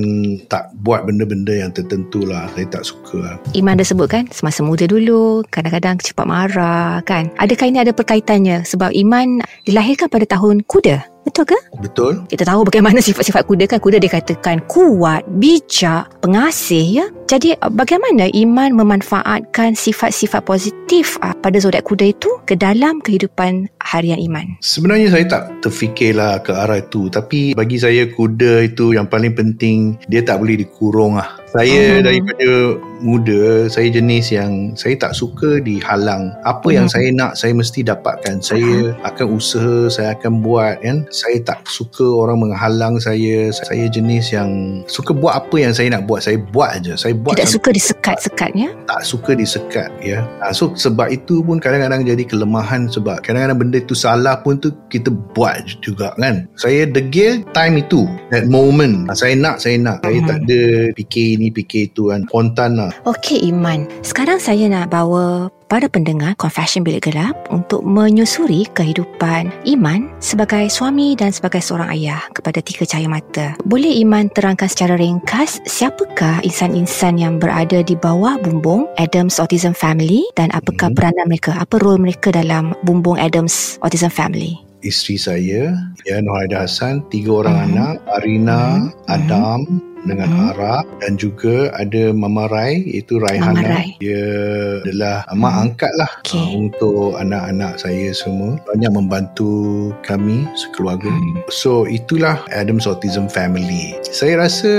tak 0.47 0.63
buat 0.83 1.03
benda-benda 1.03 1.53
yang 1.53 1.71
tertentu 1.75 2.23
lah 2.23 2.47
saya 2.55 2.65
tak 2.71 2.83
suka 2.87 3.17
lah. 3.19 3.35
Iman 3.57 3.79
dah 3.79 3.87
sebut 3.87 4.07
kan 4.07 4.23
semasa 4.31 4.63
muda 4.63 4.87
dulu 4.87 5.43
kadang-kadang 5.51 5.99
cepat 5.99 6.25
marah 6.25 7.03
kan 7.03 7.31
adakah 7.41 7.67
ini 7.67 7.83
ada 7.83 7.91
perkaitannya 7.91 8.63
sebab 8.63 8.95
Iman 8.95 9.43
dilahirkan 9.67 10.07
pada 10.07 10.25
tahun 10.27 10.63
kuda 10.65 11.15
Betul 11.25 11.43
ke? 11.49 11.57
Betul. 11.81 12.13
Kita 12.29 12.45
tahu 12.45 12.61
bagaimana 12.69 13.01
sifat-sifat 13.05 13.49
kuda 13.49 13.65
kan. 13.65 13.81
Kuda 13.81 13.97
dikatakan 13.97 14.61
kuat, 14.69 15.25
bijak, 15.41 16.21
pengasih 16.21 17.01
ya. 17.01 17.05
Jadi 17.25 17.57
bagaimana 17.73 18.29
iman 18.29 18.69
memanfaatkan 18.77 19.73
sifat-sifat 19.73 20.45
positif 20.45 21.17
ah, 21.25 21.33
pada 21.33 21.57
zodiak 21.57 21.81
kuda 21.89 22.13
itu 22.13 22.29
ke 22.45 22.53
dalam 22.53 23.01
kehidupan 23.01 23.65
harian 23.81 24.21
iman? 24.29 24.45
Sebenarnya 24.61 25.09
saya 25.09 25.25
tak 25.25 25.43
terfikirlah 25.65 26.45
ke 26.45 26.53
arah 26.53 26.77
itu. 26.77 27.09
Tapi 27.09 27.57
bagi 27.57 27.81
saya 27.81 28.05
kuda 28.05 28.69
itu 28.69 28.93
yang 28.93 29.09
paling 29.09 29.33
penting 29.33 29.97
dia 30.05 30.21
tak 30.21 30.37
boleh 30.37 30.61
dikurung 30.61 31.17
lah. 31.17 31.41
Saya 31.55 31.97
uh-huh. 31.97 32.03
daripada 32.03 32.49
muda, 32.99 33.71
saya 33.71 33.87
jenis 33.87 34.35
yang 34.35 34.75
saya 34.75 34.99
tak 34.99 35.15
suka 35.15 35.63
dihalang. 35.63 36.35
Apa 36.43 36.67
uh-huh. 36.67 36.77
yang 36.83 36.87
saya 36.91 37.07
nak, 37.15 37.39
saya 37.39 37.55
mesti 37.55 37.79
dapatkan. 37.79 38.43
Saya 38.43 38.91
uh-huh. 38.91 39.07
akan 39.07 39.27
usaha, 39.31 39.77
saya 39.87 40.19
akan 40.19 40.43
buat 40.43 40.83
kan. 40.83 41.07
Saya 41.15 41.39
tak 41.47 41.63
suka 41.63 42.03
orang 42.03 42.43
menghalang 42.43 42.99
saya. 42.99 43.55
Saya 43.55 43.87
jenis 43.87 44.35
yang 44.35 44.83
suka 44.91 45.15
buat 45.15 45.39
apa 45.41 45.55
yang 45.55 45.71
saya 45.71 45.95
nak 45.95 46.03
buat. 46.05 46.27
Saya 46.27 46.43
buat 46.43 46.75
aja. 46.75 46.99
Saya 46.99 47.14
buat. 47.15 47.39
Tidak 47.39 47.47
suka 47.47 47.69
disekat-sekat 47.71 48.51
ya? 48.51 48.69
Tak 48.91 49.01
suka 49.07 49.31
disekat 49.31 49.89
ya. 50.03 50.27
So 50.51 50.75
sebab 50.75 51.07
itu 51.07 51.39
pun 51.39 51.63
kadang-kadang 51.63 52.03
jadi 52.03 52.27
kelemahan 52.27 52.91
sebab 52.91 53.23
kadang-kadang 53.23 53.63
benda 53.63 53.79
itu 53.79 53.95
salah 53.95 54.43
pun 54.43 54.59
tu 54.59 54.75
kita 54.91 55.07
buat 55.31 55.63
juga 55.79 56.11
kan. 56.19 56.51
Saya 56.59 56.83
degil 56.83 57.47
time 57.55 57.79
itu, 57.79 58.03
that 58.35 58.51
moment. 58.51 59.07
Saya 59.15 59.39
nak, 59.39 59.63
saya 59.63 59.79
nak. 59.79 60.03
Saya 60.03 60.19
uh-huh. 60.19 60.27
tak 60.27 60.39
ada 60.43 60.61
fikir 60.99 61.39
ini 61.39 61.45
ni 61.45 61.53
fikir 61.53 61.93
itu 61.93 62.09
kan 62.09 62.25
spontan 62.25 62.81
lah 62.81 62.91
Okey 63.05 63.45
Iman 63.45 63.85
sekarang 64.01 64.41
saya 64.41 64.65
nak 64.65 64.89
bawa 64.89 65.53
para 65.69 65.87
pendengar 65.87 66.33
Confession 66.35 66.81
Bilik 66.81 67.07
Gelap 67.07 67.35
untuk 67.53 67.85
menyusuri 67.85 68.65
kehidupan 68.73 69.53
Iman 69.69 70.09
sebagai 70.17 70.67
suami 70.73 71.13
dan 71.13 71.29
sebagai 71.29 71.61
seorang 71.61 71.93
ayah 71.93 72.21
kepada 72.33 72.59
tiga 72.65 72.83
cahaya 72.89 73.07
mata. 73.07 73.53
Boleh 73.63 73.93
Iman 74.01 74.27
terangkan 74.33 74.65
secara 74.65 74.97
ringkas 74.97 75.61
siapakah 75.69 76.41
insan-insan 76.41 77.21
yang 77.21 77.37
berada 77.37 77.85
di 77.85 77.93
bawah 77.93 78.41
bumbung 78.41 78.89
Adams 78.97 79.37
Autism 79.37 79.77
Family 79.77 80.25
dan 80.33 80.49
apakah 80.51 80.89
hmm. 80.89 80.97
peranan 80.97 81.25
mereka, 81.29 81.53
apa 81.55 81.77
role 81.77 82.01
mereka 82.01 82.33
dalam 82.33 82.73
bumbung 82.81 83.21
Adams 83.21 83.77
Autism 83.85 84.09
Family? 84.09 84.64
Isteri 84.85 85.17
saya, 85.17 85.73
ya 86.05 86.15
Nohaida 86.21 86.69
Hassan, 86.69 87.01
tiga 87.09 87.41
orang 87.41 87.57
hmm. 87.57 87.65
anak, 87.73 87.95
Arina, 88.21 88.61
hmm. 88.85 88.93
Adam, 89.09 89.59
dengan 90.05 90.29
hmm. 90.29 90.49
Ara 90.53 90.75
dan 91.01 91.17
juga 91.17 91.73
ada 91.75 92.13
Mama 92.13 92.45
Rai 92.47 92.85
iaitu 92.85 93.17
Raihana 93.17 93.65
Rai. 93.65 93.97
dia 93.97 94.23
adalah 94.85 95.25
mak 95.33 95.53
hmm. 95.53 95.63
angkat 95.65 95.93
lah 95.97 96.11
okay. 96.21 96.37
uh, 96.37 96.49
untuk 96.53 97.17
anak-anak 97.17 97.81
saya 97.81 98.13
semua 98.13 98.61
banyak 98.69 98.91
membantu 98.93 99.51
kami 100.05 100.45
sekeluarga 100.53 101.09
hmm. 101.09 101.49
so 101.49 101.89
itulah 101.89 102.39
Adam's 102.53 102.85
Autism 102.85 103.25
Family 103.27 103.97
saya 104.05 104.45
rasa 104.45 104.73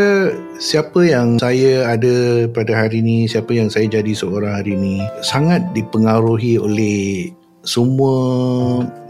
siapa 0.62 1.04
yang 1.04 1.42
saya 1.42 1.90
ada 1.90 2.46
pada 2.48 2.86
hari 2.86 3.02
ini 3.02 3.26
siapa 3.26 3.52
yang 3.52 3.68
saya 3.68 3.90
jadi 3.90 4.14
seorang 4.14 4.62
hari 4.62 4.78
ini 4.78 5.02
sangat 5.20 5.60
dipengaruhi 5.75 6.56
oleh 6.56 7.34
semua 7.66 8.14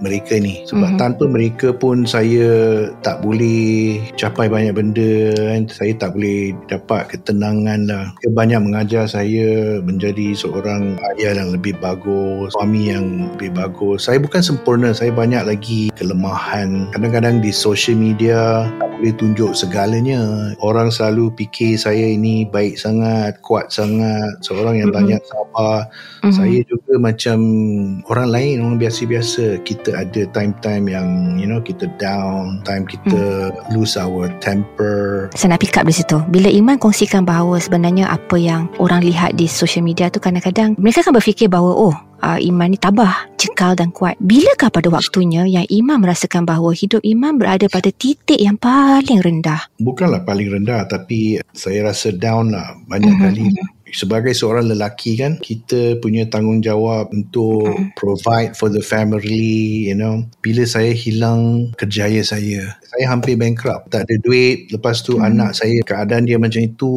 mereka 0.00 0.40
ni. 0.40 0.64
Sebab 0.64 0.96
mm-hmm. 0.96 1.00
tanpa 1.00 1.24
mereka 1.28 1.68
pun 1.76 2.08
saya 2.08 2.48
tak 3.04 3.20
boleh 3.20 4.00
capai 4.16 4.48
banyak 4.48 4.72
benda 4.72 5.32
kan. 5.36 5.68
Saya 5.68 5.92
tak 5.96 6.16
boleh 6.16 6.56
dapat 6.66 7.12
ketenangan 7.12 7.80
lah. 7.86 8.04
Dia 8.24 8.32
banyak 8.32 8.60
mengajar 8.64 9.04
saya 9.04 9.78
menjadi 9.84 10.32
seorang 10.32 10.96
ayah 11.14 11.36
yang 11.36 11.52
lebih 11.52 11.76
bagus 11.78 12.52
suami 12.56 12.92
yang 12.92 13.36
lebih 13.36 13.52
bagus. 13.52 14.08
Saya 14.08 14.16
bukan 14.18 14.40
sempurna 14.40 14.96
saya 14.96 15.12
banyak 15.12 15.44
lagi 15.44 15.92
kelemahan. 15.94 16.88
Kadang-kadang 16.96 17.44
di 17.44 17.52
social 17.52 18.00
media 18.00 18.68
tak 18.80 18.88
boleh 18.96 19.14
tunjuk 19.20 19.52
segalanya. 19.52 20.52
Orang 20.64 20.88
selalu 20.88 21.32
fikir 21.36 21.76
saya 21.76 22.08
ini 22.08 22.48
baik 22.48 22.80
sangat 22.80 23.40
kuat 23.44 23.68
sangat 23.68 24.40
seorang 24.40 24.80
yang 24.80 24.90
mm-hmm. 24.90 25.20
banyak 25.20 25.22
sabar. 25.28 25.88
Mm-hmm. 26.24 26.32
saya 26.42 26.58
juga 26.66 26.92
macam 26.98 27.38
orang 28.10 28.28
lain 28.32 28.45
lain 28.46 28.62
orang 28.62 28.78
biasa-biasa 28.78 29.66
kita 29.66 30.06
ada 30.06 30.22
time-time 30.30 30.86
yang 30.86 31.08
you 31.34 31.50
know 31.50 31.58
kita 31.58 31.90
down 31.98 32.62
time 32.62 32.86
kita 32.86 33.50
hmm. 33.50 33.74
lose 33.74 33.98
our 33.98 34.30
temper 34.38 35.26
saya 35.34 35.58
nak 35.58 35.66
pick 35.66 35.74
up 35.74 35.82
di 35.82 35.94
situ 35.94 36.22
bila 36.30 36.46
Iman 36.46 36.78
kongsikan 36.78 37.26
bahawa 37.26 37.58
sebenarnya 37.58 38.06
apa 38.06 38.38
yang 38.38 38.70
orang 38.78 39.02
lihat 39.02 39.34
di 39.34 39.50
social 39.50 39.82
media 39.82 40.06
tu 40.06 40.22
kadang-kadang 40.22 40.78
mereka 40.78 41.02
akan 41.02 41.18
berfikir 41.18 41.50
bahawa 41.50 41.74
oh 41.74 41.96
Uh, 42.16 42.40
Iman 42.40 42.72
ni 42.72 42.80
tabah, 42.80 43.28
cekal 43.36 43.76
dan 43.76 43.92
kuat. 43.92 44.16
Bilakah 44.16 44.72
pada 44.72 44.88
waktunya 44.88 45.44
yang 45.44 45.68
Iman 45.68 46.00
merasakan 46.00 46.48
bahawa 46.48 46.72
hidup 46.72 47.04
Iman 47.04 47.36
berada 47.36 47.68
pada 47.68 47.92
titik 47.92 48.40
yang 48.40 48.56
paling 48.56 49.20
rendah? 49.20 49.68
Bukanlah 49.76 50.24
paling 50.24 50.48
rendah 50.48 50.88
tapi 50.88 51.36
saya 51.52 51.84
rasa 51.84 52.16
down 52.16 52.56
lah 52.56 52.72
banyak 52.88 53.12
uh-huh. 53.12 53.24
kali 53.30 53.46
sebagai 53.94 54.34
seorang 54.34 54.66
lelaki 54.66 55.14
kan 55.14 55.38
kita 55.38 55.98
punya 56.02 56.26
tanggungjawab 56.26 57.14
untuk 57.14 57.70
mm. 57.70 57.94
provide 57.94 58.52
for 58.58 58.66
the 58.66 58.82
family 58.82 59.86
you 59.86 59.94
know 59.94 60.26
bila 60.42 60.66
saya 60.66 60.90
hilang 60.90 61.70
kerjaya 61.78 62.22
saya 62.26 62.74
saya 62.82 63.04
hampir 63.06 63.38
bankrupt 63.38 63.90
tak 63.94 64.06
ada 64.10 64.16
duit 64.22 64.66
lepas 64.74 65.06
tu 65.06 65.18
mm. 65.18 65.26
anak 65.26 65.50
saya 65.54 65.78
keadaan 65.86 66.26
dia 66.26 66.38
macam 66.40 66.62
itu 66.66 66.94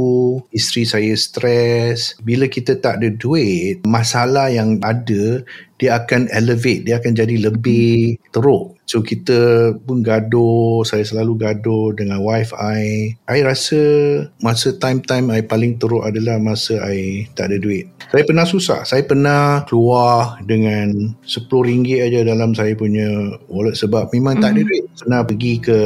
isteri 0.50 0.84
saya 0.90 1.14
stres 1.14 2.18
bila 2.26 2.50
kita 2.50 2.78
tak 2.82 3.02
ada 3.02 3.10
duit 3.14 3.86
masalah 3.86 4.50
yang 4.50 4.82
ada 4.82 5.46
dia 5.80 5.96
akan 5.96 6.28
elevate 6.36 6.84
dia 6.84 7.00
akan 7.00 7.16
jadi 7.16 7.50
lebih 7.50 8.20
teruk 8.36 8.76
so 8.84 9.00
kita 9.00 9.72
pun 9.88 10.04
gaduh 10.04 10.84
saya 10.84 11.08
selalu 11.08 11.40
gaduh 11.40 11.96
dengan 11.96 12.20
wife 12.20 12.52
I 12.60 13.16
I 13.32 13.40
rasa 13.48 13.80
masa 14.44 14.76
time-time 14.76 15.32
I 15.32 15.42
paling 15.48 15.80
teruk 15.80 16.04
adalah 16.04 16.36
masa 16.38 16.84
I 16.84 17.32
tak 17.34 17.50
ada 17.50 17.58
duit 17.64 17.88
saya 18.12 18.28
pernah 18.28 18.44
susah 18.44 18.84
saya 18.84 19.08
pernah 19.08 19.64
keluar 19.72 20.44
dengan 20.44 21.16
RM10 21.24 22.04
aja 22.04 22.20
dalam 22.28 22.52
saya 22.52 22.76
punya 22.76 23.40
wallet 23.48 23.80
sebab 23.80 24.12
memang 24.12 24.38
mm-hmm. 24.38 24.44
tak 24.44 24.52
ada 24.52 24.62
mhm. 24.62 24.68
duit 24.68 24.84
pernah 25.00 25.22
pergi 25.24 25.54
ke 25.64 25.80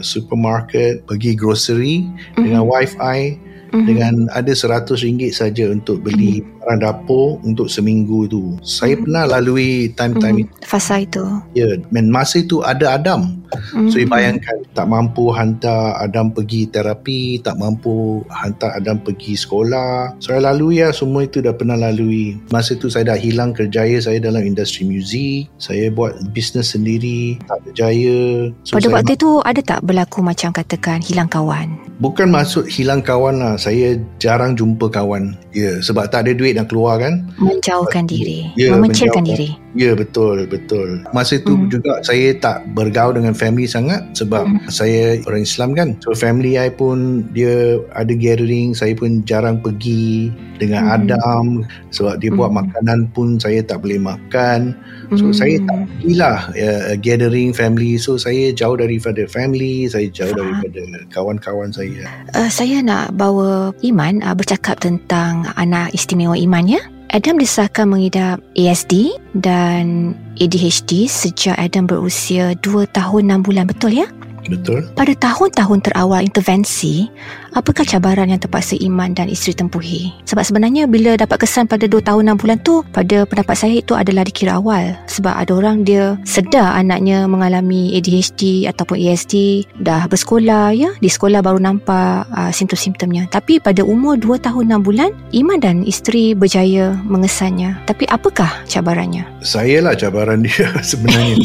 supermarket 0.00 1.04
pergi 1.04 1.36
grocery 1.36 2.08
mm-hmm. 2.08 2.40
dengan 2.40 2.62
wife 2.64 2.96
I 2.96 3.36
mm-hmm. 3.36 3.84
dengan 3.84 4.14
ada 4.32 4.52
RM100 4.56 5.34
saja 5.34 5.68
untuk 5.68 6.00
beli 6.00 6.40
mm-hmm. 6.40 6.53
Barang 6.64 6.80
dapur 6.82 7.38
untuk 7.46 7.70
seminggu 7.70 8.26
tu. 8.26 8.58
Saya 8.60 8.98
mm-hmm. 8.98 9.02
pernah 9.06 9.24
lalui 9.30 9.72
time-time 9.94 10.36
mm-hmm. 10.44 10.60
itu. 10.60 10.68
Fasa 10.68 11.00
itu. 11.00 11.24
Ya, 11.54 11.64
yeah. 11.64 11.74
dan 11.88 12.10
masa 12.10 12.42
itu 12.42 12.60
ada 12.60 12.98
Adam. 12.98 13.40
Mm-hmm. 13.54 13.88
So, 13.94 13.96
bayangkan 14.10 14.58
tak 14.74 14.86
mampu 14.90 15.30
hantar 15.30 15.96
Adam 16.02 16.34
pergi 16.34 16.66
terapi, 16.66 17.38
tak 17.40 17.54
mampu 17.56 18.26
hantar 18.26 18.74
Adam 18.74 18.98
pergi 18.98 19.38
sekolah. 19.38 20.18
Saya 20.18 20.42
lalui 20.42 20.82
ya, 20.82 20.90
semua 20.90 21.24
itu 21.24 21.38
dah 21.38 21.54
pernah 21.54 21.78
lalui. 21.78 22.34
Masa 22.50 22.74
itu 22.74 22.90
saya 22.90 23.14
dah 23.14 23.18
hilang 23.18 23.54
kerjaya 23.54 24.02
saya 24.02 24.18
dalam 24.18 24.42
industri 24.42 24.82
muzik. 24.84 25.46
Saya 25.62 25.88
buat 25.94 26.18
bisnes 26.34 26.74
sendiri, 26.74 27.38
tak 27.46 27.62
berjaya. 27.62 28.50
So, 28.66 28.76
Pada 28.76 28.90
waktu 28.90 29.14
ma- 29.14 29.18
itu 29.22 29.30
ada 29.46 29.60
tak 29.62 29.80
berlaku 29.86 30.18
macam 30.20 30.50
katakan 30.50 30.98
hilang 30.98 31.30
kawan? 31.30 31.70
Bukan 32.02 32.26
maksud 32.26 32.66
hilang 32.66 33.06
kawan 33.06 33.38
lah 33.38 33.54
lah 33.54 33.60
Saya 33.60 33.94
jarang 34.18 34.58
jumpa 34.58 34.90
kawan 34.90 35.38
Ya 35.54 35.78
sebab 35.78 36.10
tak 36.10 36.26
ada 36.26 36.32
duit 36.34 36.53
nak 36.54 36.70
keluar 36.70 37.02
kan? 37.02 37.26
Menjauhkan 37.42 38.06
diri. 38.06 38.48
Ya, 38.54 38.72
Memecilkan 38.74 39.26
diri 39.26 39.63
Ya 39.74 39.90
betul 39.98 40.46
betul. 40.46 41.02
Masa 41.10 41.42
tu 41.42 41.58
Mhm. 41.58 41.66
juga 41.66 41.98
saya 42.06 42.30
tak 42.38 42.62
bergaul 42.78 43.18
dengan 43.18 43.34
family 43.34 43.66
sangat 43.66 44.06
sebab 44.14 44.46
Mhm. 44.46 44.70
saya 44.70 45.18
orang 45.26 45.42
Islam 45.42 45.70
kan. 45.74 45.88
So 45.98 46.14
family 46.14 46.54
I 46.54 46.70
pun 46.70 47.26
dia 47.34 47.82
ada 47.90 48.14
gathering, 48.14 48.78
saya 48.78 48.94
pun 48.94 49.26
jarang 49.26 49.58
pergi 49.58 50.30
dengan 50.62 50.86
Mhm. 50.86 50.94
Adam 50.94 51.44
sebab 51.90 52.22
dia 52.22 52.30
buat 52.30 52.54
Mhm. 52.54 52.58
makanan 52.62 52.98
pun 53.10 53.34
saya 53.42 53.66
tak 53.66 53.82
boleh 53.82 53.98
makan. 53.98 54.78
Hmm. 55.10 55.18
So 55.18 55.34
saya 55.34 55.58
tak 55.66 55.90
pergilah 55.90 56.38
uh, 56.54 56.94
gathering 57.02 57.50
family. 57.50 57.98
So 57.98 58.14
saya 58.14 58.54
jauh 58.54 58.78
daripada 58.78 59.26
family, 59.26 59.90
saya 59.90 60.06
jauh 60.08 60.32
daripada 60.32 60.80
kawan-kawan 61.10 61.74
saya. 61.74 62.06
uh, 62.32 62.46
Saya 62.46 62.78
nak 62.80 63.18
bawa 63.18 63.74
Iman 63.82 64.22
uh, 64.22 64.38
Bercakap 64.38 64.78
tentang 64.78 65.50
Anak 65.58 65.90
istimewa 65.92 66.38
Iman 66.38 66.70
ya 66.70 66.80
Adam 67.12 67.36
disahkan 67.36 67.86
mengidap 67.90 68.40
ASD 68.56 69.12
dan 69.36 70.16
ADHD 70.40 71.06
sejak 71.06 71.54
Adam 71.58 71.84
berusia 71.84 72.56
2 72.58 72.88
tahun 72.90 73.22
6 73.42 73.46
bulan 73.46 73.64
betul 73.68 73.92
ya? 73.92 74.08
Betul? 74.48 74.86
Pada 74.92 75.12
tahun-tahun 75.16 75.78
terawal 75.84 76.24
intervensi, 76.24 77.08
apakah 77.56 77.86
cabaran 77.86 78.28
yang 78.28 78.40
terpaksa 78.40 78.76
Iman 78.80 79.16
dan 79.16 79.30
isteri 79.30 79.56
tempuhi? 79.56 80.12
Sebab 80.28 80.44
sebenarnya 80.44 80.84
bila 80.90 81.16
dapat 81.16 81.44
kesan 81.46 81.70
pada 81.70 81.88
2 81.88 82.00
tahun 82.04 82.36
6 82.36 82.40
bulan 82.42 82.58
tu, 82.60 82.84
pada 82.92 83.24
pendapat 83.24 83.56
saya 83.56 83.74
itu 83.80 83.96
adalah 83.96 84.26
dikira 84.26 84.60
awal. 84.60 84.96
Sebab 85.08 85.34
ada 85.34 85.52
orang 85.54 85.82
dia 85.86 86.18
sedar 86.28 86.76
anaknya 86.76 87.24
mengalami 87.24 87.96
ADHD 87.96 88.68
ataupun 88.68 89.00
ASD, 89.00 89.64
dah 89.80 90.04
bersekolah 90.08 90.76
ya, 90.76 90.90
di 90.98 91.08
sekolah 91.08 91.40
baru 91.40 91.60
nampak 91.62 92.28
uh, 92.28 92.52
simptom-simptomnya. 92.52 93.30
Tapi 93.32 93.58
pada 93.60 93.80
umur 93.84 94.20
2 94.20 94.44
tahun 94.44 94.76
6 94.80 94.86
bulan, 94.86 95.10
Iman 95.32 95.58
dan 95.58 95.82
isteri 95.86 96.36
berjaya 96.36 96.94
mengesannya. 97.06 97.76
Tapi 97.88 98.04
apakah 98.10 98.50
cabarannya? 98.68 99.26
Saya 99.44 99.84
lah 99.84 99.92
cabaran 99.92 100.40
dia 100.40 100.72
sebenarnya 100.90 101.36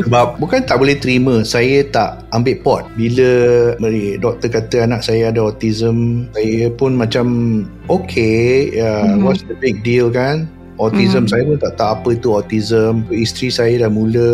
Sebab 0.00 0.40
bukan 0.40 0.64
tak 0.64 0.80
boleh 0.80 0.96
terima 0.96 1.44
Saya 1.44 1.84
tak 1.84 2.24
ambil 2.42 2.56
pot 2.60 2.82
Bila 2.92 3.30
meri- 3.78 4.18
doktor 4.18 4.50
kata 4.50 4.84
anak 4.84 5.00
saya 5.00 5.30
ada 5.30 5.40
autism 5.40 6.26
Saya 6.34 6.68
pun 6.68 6.94
macam 6.94 7.26
Okay 7.86 8.74
ya, 8.74 9.06
Mhm. 9.08 9.22
What's 9.22 9.46
the 9.46 9.54
big 9.54 9.80
deal 9.80 10.10
kan 10.10 10.50
Autism 10.80 11.24
Mhm. 11.24 11.30
saya 11.30 11.42
pun 11.44 11.58
tak 11.60 11.74
tahu 11.76 11.90
apa 11.92 12.08
itu 12.10 12.28
autism 12.32 12.92
Isteri 13.06 13.48
saya 13.48 13.74
dah 13.78 13.90
mula 13.92 14.30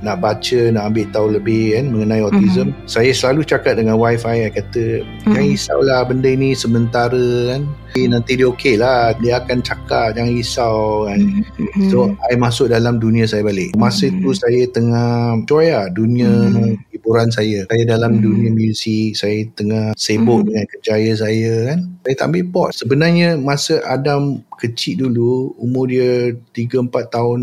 nak 0.00 0.22
baca 0.22 0.60
Nak 0.70 0.84
ambil 0.86 1.04
tahu 1.10 1.26
lebih 1.34 1.76
kan 1.76 1.84
mengenai 1.90 2.22
autism 2.22 2.72
Saya 2.86 3.10
selalu 3.10 3.42
cakap 3.42 3.76
dengan 3.76 3.98
wife 3.98 4.22
saya 4.22 4.48
Kata 4.48 5.02
Jangan 5.26 5.44
Mhm. 5.44 5.50
risaulah 5.50 6.00
benda 6.06 6.30
ni 6.30 6.54
sementara 6.54 7.26
kan 7.52 7.62
Nanti 7.90 8.38
dia 8.38 8.46
okey 8.48 8.78
lah 8.78 9.12
Dia 9.18 9.42
akan 9.42 9.58
cakap 9.60 10.14
Jangan 10.14 10.30
risau 10.30 10.78
kan 11.04 11.20
Mhm. 11.58 11.90
So 11.90 11.98
I 12.22 12.38
masuk 12.38 12.70
dalam 12.70 12.96
dunia 12.96 13.26
saya 13.26 13.42
balik 13.42 13.74
Masa 13.74 14.06
Hmm. 14.08 14.22
tu 14.22 14.30
saya 14.32 14.62
tengah 14.70 15.10
Enjoy 15.36 15.68
lah 15.68 15.90
Dunia 15.90 16.30
Hmm. 16.30 16.78
Hiburan 17.00 17.32
saya 17.32 17.64
Saya 17.64 17.82
dalam 17.88 18.20
Hmm. 18.20 18.22
dunia 18.22 18.50
muzik 18.52 19.16
Saya 19.16 19.40
tengah 19.56 19.96
sibuk 19.96 20.44
Hmm. 20.44 20.52
dengan 20.52 20.64
kerjaya 20.68 21.12
saya 21.16 21.52
kan 21.72 21.78
Saya 22.04 22.14
tak 22.14 22.26
ambil 22.28 22.44
pot 22.52 22.70
Sebenarnya 22.76 23.40
masa 23.40 23.80
Adam 23.88 24.44
kecil 24.60 25.08
dulu 25.08 25.56
Umur 25.56 25.88
dia 25.88 26.36
3-4 26.52 26.86
tahun 27.08 27.40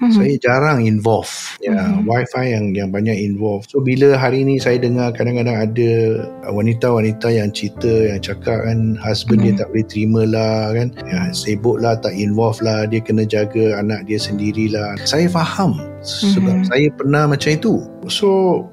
Mhm. 0.00 0.12
Saya 0.16 0.34
jarang 0.40 0.78
involve 0.80 1.28
Ya, 1.60 1.76
Hmm. 1.76 2.08
wifi 2.08 2.56
yang 2.56 2.72
yang 2.72 2.88
banyak 2.88 3.12
involve 3.14 3.68
So 3.68 3.84
bila 3.84 4.16
hari 4.16 4.48
ni 4.48 4.56
saya 4.56 4.80
dengar 4.80 5.12
Kadang-kadang 5.12 5.60
ada 5.68 5.90
Wanita-wanita 6.48 7.28
yang 7.28 7.52
cerita 7.52 7.90
Yang 7.90 8.32
cakap 8.32 8.64
kan 8.64 8.96
Husband 8.96 9.44
dia 9.44 9.52
Hmm. 9.52 9.60
tak 9.60 9.68
boleh 9.68 9.86
terima 9.90 10.22
lah 10.24 10.72
kan 10.72 10.88
ya, 11.04 11.28
Sibuk 11.36 11.82
lah 11.82 12.00
Tak 12.00 12.16
involve 12.16 12.56
lah 12.64 12.88
Dia 12.88 13.04
kena 13.04 13.28
jaga 13.28 13.76
anak 13.76 14.08
dia 14.08 14.16
sendirilah 14.16 14.96
Saya 15.04 15.28
faham 15.28 15.76
Sebab 16.00 16.64
Mhm. 16.64 16.66
saya 16.72 16.86
pernah 16.96 17.28
macam 17.28 17.50
itu 17.52 17.74
So 18.08 18.28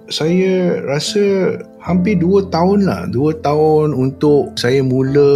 saya 0.07 0.79
rasa 0.87 1.57
Hampir 1.83 2.19
2 2.19 2.47
tahun 2.51 2.83
lah 2.87 3.07
2 3.11 3.35
tahun 3.43 3.91
untuk 3.91 4.55
saya 4.55 4.79
mula 4.83 5.27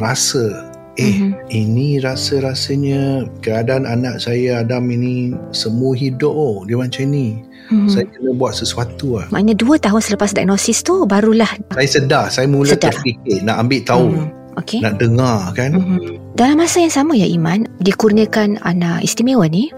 rasa 0.00 0.71
Eh, 0.92 1.08
Mhm. 1.08 1.30
ini 1.48 1.88
rasa-rasanya 1.98 3.24
keadaan 3.40 3.88
anak 3.88 4.20
saya 4.20 4.60
Adam 4.60 4.86
ini 4.86 5.32
semua 5.50 5.96
hidup 5.96 6.28
oh 6.28 6.64
dia 6.64 6.76
macam 6.76 7.08
ni. 7.08 7.40
Mhm. 7.72 7.88
Saya 7.88 8.04
kena 8.06 8.36
buat 8.36 8.52
sesuatu 8.52 9.16
lah. 9.16 9.26
Maknanya 9.32 9.56
dua 9.56 9.80
tahun 9.80 10.00
selepas 10.00 10.30
diagnosis 10.30 10.84
tu 10.84 11.08
barulah 11.08 11.48
Saya 11.72 11.88
sedar, 11.88 12.24
saya 12.28 12.44
mula 12.44 12.76
Sedar. 12.76 12.92
terfikir 12.92 13.40
nak 13.40 13.64
ambil 13.64 13.80
tahu, 13.82 14.06
Hmm, 14.12 14.28
Okey. 14.60 14.80
nak 14.84 14.94
dengar 15.00 15.40
kan. 15.56 15.70
Mhm. 15.72 16.21
Dalam 16.42 16.58
masa 16.58 16.82
yang 16.82 16.90
sama 16.90 17.14
ya 17.14 17.22
Iman, 17.22 17.70
dikurniakan 17.86 18.66
anak 18.66 19.06
istimewa 19.06 19.46
ni, 19.46 19.70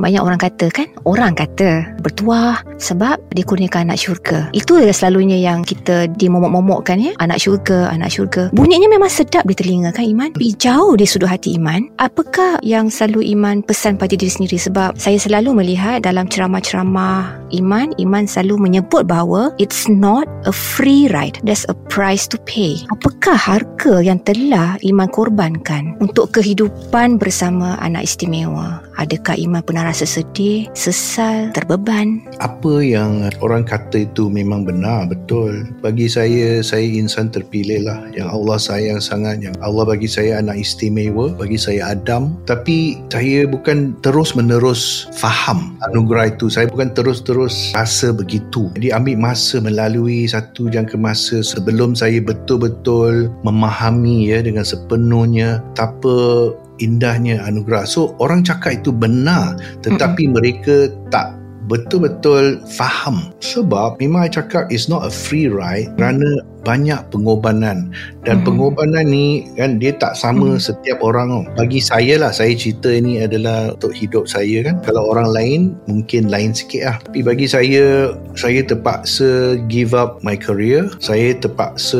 banyak 0.00 0.16
orang 0.16 0.40
kata 0.40 0.72
kan, 0.72 0.88
orang 1.04 1.36
kata 1.36 1.92
bertuah 2.00 2.64
sebab 2.80 3.20
dikurniakan 3.36 3.92
anak 3.92 4.00
syurga. 4.00 4.48
Itu 4.56 4.80
adalah 4.80 4.96
selalunya 4.96 5.36
yang 5.36 5.60
kita 5.60 6.08
dimomok-momokkan 6.16 7.04
ya, 7.04 7.12
anak 7.20 7.36
syurga, 7.36 7.92
anak 7.92 8.16
syurga. 8.16 8.48
Bunyinya 8.56 8.88
memang 8.88 9.12
sedap 9.12 9.44
di 9.44 9.52
telinga 9.52 9.92
kan 9.92 10.08
Iman, 10.08 10.32
tapi 10.32 10.56
jauh 10.56 10.96
di 10.96 11.04
sudut 11.04 11.28
hati 11.28 11.52
Iman. 11.60 11.92
Apakah 12.00 12.64
yang 12.64 12.88
selalu 12.88 13.36
Iman 13.36 13.60
pesan 13.60 14.00
pada 14.00 14.16
diri 14.16 14.32
sendiri 14.32 14.56
sebab 14.56 14.96
saya 14.96 15.20
selalu 15.20 15.52
melihat 15.52 16.00
dalam 16.00 16.32
ceramah-ceramah 16.32 17.44
Iman, 17.52 17.92
Iman 18.00 18.24
selalu 18.24 18.56
menyebut 18.72 19.04
bahawa 19.04 19.52
it's 19.60 19.84
not 19.84 20.24
a 20.48 20.52
free 20.56 21.12
ride, 21.12 21.36
there's 21.44 21.68
a 21.68 21.76
price 21.92 22.24
to 22.24 22.40
pay. 22.48 22.80
Apakah 22.88 23.36
harga 23.36 24.00
yang 24.00 24.16
telah 24.24 24.80
Iman 24.80 25.12
korbankan 25.12 26.05
untuk 26.06 26.30
kehidupan 26.38 27.18
bersama 27.18 27.74
anak 27.82 28.06
istimewa? 28.06 28.78
Adakah 28.96 29.34
Iman 29.36 29.60
pernah 29.60 29.90
rasa 29.90 30.06
sedih, 30.06 30.70
sesal, 30.72 31.50
terbeban? 31.50 32.22
Apa 32.38 32.80
yang 32.80 33.26
orang 33.42 33.66
kata 33.66 34.06
itu 34.06 34.30
memang 34.30 34.62
benar, 34.62 35.10
betul. 35.10 35.66
Bagi 35.82 36.06
saya, 36.06 36.62
saya 36.62 36.86
insan 36.86 37.28
terpilih 37.28 37.84
lah. 37.84 38.06
Yang 38.14 38.28
Allah 38.32 38.56
sayang 38.62 39.00
sangat. 39.02 39.42
Yang 39.42 39.58
Allah 39.60 39.84
bagi 39.84 40.08
saya 40.08 40.38
anak 40.38 40.62
istimewa. 40.62 41.34
Bagi 41.34 41.58
saya 41.58 41.92
Adam. 41.92 42.38
Tapi 42.46 42.96
saya 43.10 43.44
bukan 43.50 43.98
terus-menerus 44.00 45.10
faham 45.18 45.76
anugerah 45.90 46.32
itu. 46.32 46.48
Saya 46.48 46.70
bukan 46.70 46.94
terus-terus 46.94 47.76
rasa 47.76 48.14
begitu. 48.14 48.72
Jadi 48.78 48.94
ambil 48.94 49.18
masa 49.18 49.60
melalui 49.60 50.24
satu 50.24 50.72
jangka 50.72 50.96
masa 50.96 51.42
sebelum 51.44 51.92
saya 51.92 52.22
betul-betul 52.22 53.28
memahami 53.44 54.32
ya 54.32 54.40
dengan 54.40 54.64
sepenuhnya 54.64 55.60
betapa 55.86 56.52
indahnya 56.82 57.40
anugerah. 57.46 57.86
So 57.88 58.12
orang 58.20 58.42
cakap 58.44 58.82
itu 58.82 58.90
benar 58.92 59.56
tetapi 59.80 60.28
mereka 60.28 60.92
tak 61.08 61.32
betul-betul 61.66 62.62
faham 62.78 63.34
sebab 63.42 63.98
memang 63.98 64.22
I 64.22 64.30
cakap 64.30 64.70
it's 64.70 64.86
not 64.86 65.02
a 65.02 65.10
free 65.10 65.50
ride 65.50 65.90
kerana 65.98 66.46
banyak 66.62 67.10
pengorbanan 67.10 67.90
dan 68.22 68.38
Mhm. 68.38 68.44
pengorbanan 68.46 69.02
ni 69.10 69.50
kan 69.58 69.82
dia 69.82 69.90
tak 69.98 70.14
sama 70.14 70.54
Mhm. 70.54 70.62
setiap 70.62 71.02
orang 71.02 71.26
tau. 71.26 71.42
bagi 71.58 71.82
saya 71.82 72.22
lah 72.22 72.30
saya 72.30 72.54
cerita 72.54 72.94
ni 73.02 73.18
adalah 73.18 73.74
untuk 73.74 73.90
hidup 73.90 74.30
saya 74.30 74.62
kan 74.62 74.78
kalau 74.86 75.10
orang 75.10 75.26
lain 75.34 75.60
mungkin 75.90 76.30
lain 76.30 76.54
sikit 76.54 76.82
lah 76.86 76.96
tapi 77.02 77.26
bagi 77.26 77.50
saya 77.50 78.14
saya 78.38 78.62
terpaksa 78.62 79.58
give 79.66 79.90
up 79.90 80.22
my 80.22 80.38
career 80.38 80.86
saya 81.02 81.34
terpaksa 81.34 81.98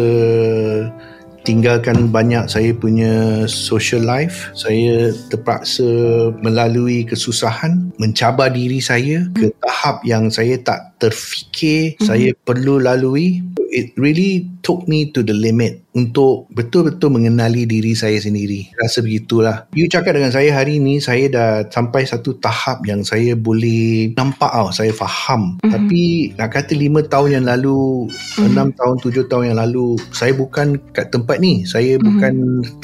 tinggalkan 1.46 2.10
banyak 2.10 2.50
saya 2.50 2.74
punya 2.74 3.46
social 3.46 4.02
life. 4.02 4.50
Saya 4.58 5.14
terpaksa 5.30 5.86
melalui 6.42 7.06
kesusahan 7.06 7.94
mencabar 8.02 8.50
diri 8.50 8.82
saya 8.82 9.22
ke 9.30 9.54
tahap 9.62 10.02
yang 10.02 10.26
saya 10.28 10.58
tak 10.58 10.98
terfikir. 10.98 11.94
Mhm. 11.96 12.02
saya 12.02 12.30
perlu 12.42 12.82
lalui 12.82 13.44
it 13.72 13.92
really 13.96 14.46
took 14.62 14.84
me 14.86 15.10
to 15.10 15.22
the 15.22 15.34
limit 15.34 15.82
untuk 15.96 16.44
betul-betul 16.52 17.08
mengenali 17.08 17.64
diri 17.64 17.96
saya 17.96 18.20
sendiri 18.20 18.68
rasa 18.76 19.00
begitulah 19.00 19.64
you 19.72 19.88
cakap 19.88 20.12
dengan 20.12 20.28
saya 20.28 20.52
hari 20.52 20.76
ni 20.76 21.00
saya 21.00 21.24
dah 21.32 21.50
sampai 21.72 22.04
satu 22.04 22.36
tahap 22.36 22.84
yang 22.84 23.00
saya 23.00 23.32
boleh 23.32 24.12
nampak 24.12 24.52
tau 24.52 24.68
saya 24.70 24.92
faham 24.92 25.56
Mhm. 25.64 25.72
tapi 25.72 26.02
nak 26.36 26.52
kata 26.52 26.72
lima 26.76 27.00
tahun 27.00 27.40
yang 27.40 27.46
lalu 27.48 28.12
Mhm. 28.12 28.44
enam 28.52 28.68
tahun 28.76 28.96
tujuh 29.00 29.24
tahun 29.26 29.52
yang 29.52 29.58
lalu 29.64 29.96
saya 30.12 30.36
bukan 30.36 30.76
kat 30.92 31.08
tempat 31.08 31.40
ni 31.40 31.64
saya 31.64 31.96
Mhm. 31.96 32.04
bukan 32.04 32.34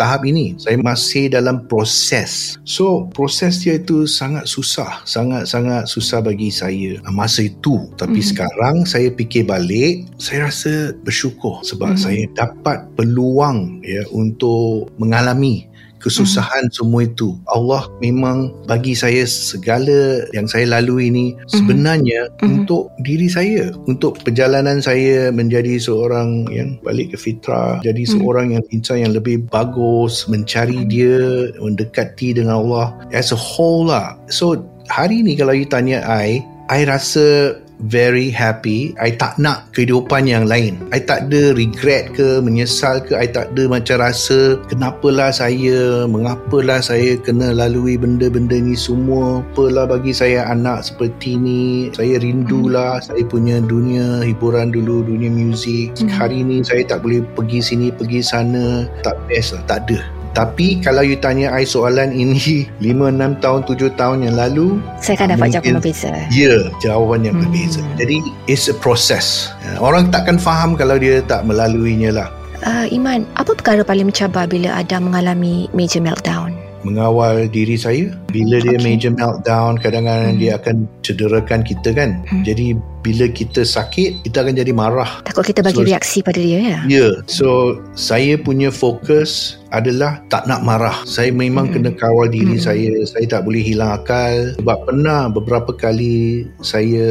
tahap 0.01 0.25
ini 0.25 0.57
saya 0.57 0.81
masih 0.81 1.29
dalam 1.29 1.69
proses 1.69 2.57
so 2.65 3.13
proses 3.13 3.61
dia 3.61 3.77
itu 3.77 4.09
sangat 4.09 4.49
susah 4.49 5.05
sangat-sangat 5.05 5.85
susah 5.85 6.25
bagi 6.25 6.49
saya 6.49 6.97
masa 7.13 7.45
itu 7.45 7.77
tapi 8.01 8.25
Mhm. 8.25 8.29
sekarang 8.33 8.77
saya 8.89 9.13
fikir 9.13 9.45
balik 9.45 10.09
saya 10.17 10.49
rasa 10.49 10.72
bersyukur 11.03 11.61
sebab 11.63 11.95
Mhm. 11.95 12.01
saya 12.01 12.23
dapat 12.35 12.79
peluang 12.97 13.81
ya 13.83 14.03
untuk 14.13 14.91
mengalami 14.97 15.69
kesusahan 16.03 16.67
semua 16.75 17.07
itu. 17.07 17.39
Allah 17.47 17.87
memang 18.03 18.51
bagi 18.67 18.91
saya 18.91 19.23
segala 19.23 20.27
yang 20.35 20.51
saya 20.51 20.67
lalui 20.67 21.15
ini 21.15 21.39
sebenarnya 21.47 22.27
Mhm. 22.43 22.67
untuk 22.67 22.91
diri 23.07 23.31
saya 23.31 23.71
untuk 23.87 24.19
perjalanan 24.27 24.83
saya 24.83 25.31
menjadi 25.31 25.79
seorang 25.79 26.51
yang 26.51 26.75
balik 26.83 27.15
ke 27.15 27.19
fitrah 27.23 27.79
jadi 27.87 28.03
seorang 28.03 28.59
yang 28.59 28.65
insan 28.75 29.07
yang 29.07 29.15
lebih 29.15 29.47
bagus 29.47 30.27
mencari 30.27 30.83
dia 30.91 31.55
mendekati 31.63 32.35
dengan 32.35 32.67
Allah. 32.67 32.99
As 33.15 33.31
a 33.31 33.39
whole 33.39 33.87
lah. 33.87 34.19
So 34.27 34.59
hari 34.91 35.23
ni 35.23 35.39
kalau 35.39 35.55
you 35.55 35.71
tanya 35.71 36.03
I 36.03 36.43
I 36.67 36.83
rasa 36.83 37.55
very 37.87 38.31
happy. 38.31 38.95
I 38.99 39.15
tak 39.15 39.39
nak 39.39 39.71
kehidupan 39.75 40.31
yang 40.31 40.47
lain. 40.47 40.79
I 40.95 41.03
tak 41.03 41.29
ada 41.29 41.55
regret 41.55 42.15
ke 42.15 42.39
menyesal 42.39 43.03
ke. 43.03 43.19
I 43.19 43.29
tak 43.31 43.55
ada 43.55 43.67
macam 43.67 44.03
rasa 44.03 44.59
kenapalah 44.71 45.35
saya 45.35 46.07
mengapalah 46.07 46.79
saya 46.79 47.19
kena 47.19 47.51
lalui 47.55 47.99
benda-benda 47.99 48.59
ni 48.59 48.79
semua. 48.79 49.43
Apalah 49.43 49.91
bagi 49.91 50.15
saya 50.15 50.47
anak 50.49 50.87
seperti 50.87 51.35
ni. 51.39 51.91
Saya 51.95 52.23
rindulah 52.23 53.03
saya 53.03 53.23
punya 53.27 53.59
dunia 53.59 54.23
hiburan 54.23 54.71
dulu 54.71 55.03
dunia 55.07 55.31
muzik. 55.31 55.95
Hari 56.07 56.47
ni 56.47 56.63
saya 56.63 56.87
tak 56.87 57.03
boleh 57.03 57.25
pergi 57.35 57.61
sini 57.61 57.91
pergi 57.91 58.23
sana. 58.23 58.87
Tak 59.03 59.19
best 59.27 59.59
lah 59.59 59.65
tak 59.67 59.89
ada 59.89 60.22
tapi 60.33 60.81
kalau 60.81 61.01
you 61.01 61.17
tanya 61.17 61.53
I 61.53 61.65
soalan 61.65 62.13
ini 62.13 62.65
5, 62.85 62.89
6 63.15 63.45
tahun, 63.45 63.61
7 63.69 63.93
tahun 63.97 64.19
yang 64.29 64.37
lalu 64.37 64.81
Saya 64.99 65.21
akan 65.21 65.29
dapat 65.37 65.47
jawapan 65.53 65.75
berbeza. 65.79 66.13
Ya, 66.33 66.57
jawapan 66.81 67.21
yang 67.29 67.37
Hmm. 67.37 67.43
berbeza. 67.49 67.81
Jadi, 67.97 68.17
it's 68.47 68.69
a 68.69 68.77
process. 68.77 69.53
Ya, 69.61 69.77
Orang 69.79 70.09
takkan 70.09 70.37
faham 70.37 70.73
kalau 70.73 70.97
dia 70.97 71.21
tak 71.23 71.45
melaluinya 71.45 72.13
lah. 72.13 72.29
Uh, 72.63 72.87
Iman, 72.95 73.27
apa 73.35 73.59
perkara 73.59 73.83
paling 73.83 74.07
mencabar 74.07 74.47
bila 74.47 74.71
Adam 74.79 75.11
mengalami 75.11 75.67
major 75.75 75.99
meltdown? 75.99 76.55
Mengawal 76.83 77.47
diri 77.47 77.79
saya, 77.79 78.11
bila 78.31 78.59
dia 78.59 78.75
Okay. 78.77 78.83
major 78.83 79.13
meltdown, 79.15 79.79
kadang-kadang 79.79 80.35
Hmm. 80.35 80.43
dia 80.43 80.59
akan 80.59 80.77
cederakan 81.07 81.61
kita 81.63 81.95
kan. 81.95 82.23
Hmm. 82.27 82.43
Jadi, 82.43 82.75
bila 83.03 83.27
kita 83.27 83.67
sakit, 83.67 84.23
kita 84.23 84.47
akan 84.47 84.55
jadi 84.55 84.71
marah. 84.71 85.23
Takut 85.27 85.43
kita 85.43 85.59
bagi 85.59 85.83
So- 85.83 85.87
reaksi 85.87 86.19
pada 86.23 86.39
dia 86.39 86.59
ya? 86.63 86.81
Ya, 86.87 87.09
so 87.27 87.79
saya 87.99 88.39
punya 88.39 88.71
fokus 88.71 89.59
adalah 89.75 90.23
tak 90.31 90.47
nak 90.47 90.63
marah. 90.63 91.03
Saya 91.03 91.35
memang 91.35 91.67
Hmm. 91.67 91.75
kena 91.75 91.91
kawal 91.99 92.31
diri 92.31 92.59
Hmm. 92.59 92.63
saya. 92.63 92.93
Saya 93.03 93.27
tak 93.27 93.43
boleh 93.43 93.59
hilang 93.59 93.99
akal. 93.99 94.55
Sebab 94.63 94.79
pernah 94.87 95.27
beberapa 95.27 95.75
kali 95.75 96.47
saya 96.63 97.09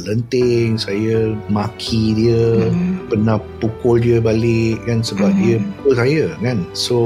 lenting, 0.00 0.80
saya 0.80 1.36
maki 1.52 2.16
dia, 2.16 2.72
Hmm. 2.72 3.04
pernah 3.12 3.36
pukul 3.60 4.00
dia 4.00 4.18
balik 4.24 4.80
kan 4.88 5.04
sebab 5.04 5.28
Hmm. 5.28 5.40
dia 5.44 5.56
pukul 5.60 5.92
saya 5.92 6.24
kan. 6.40 6.58
So 6.72 6.96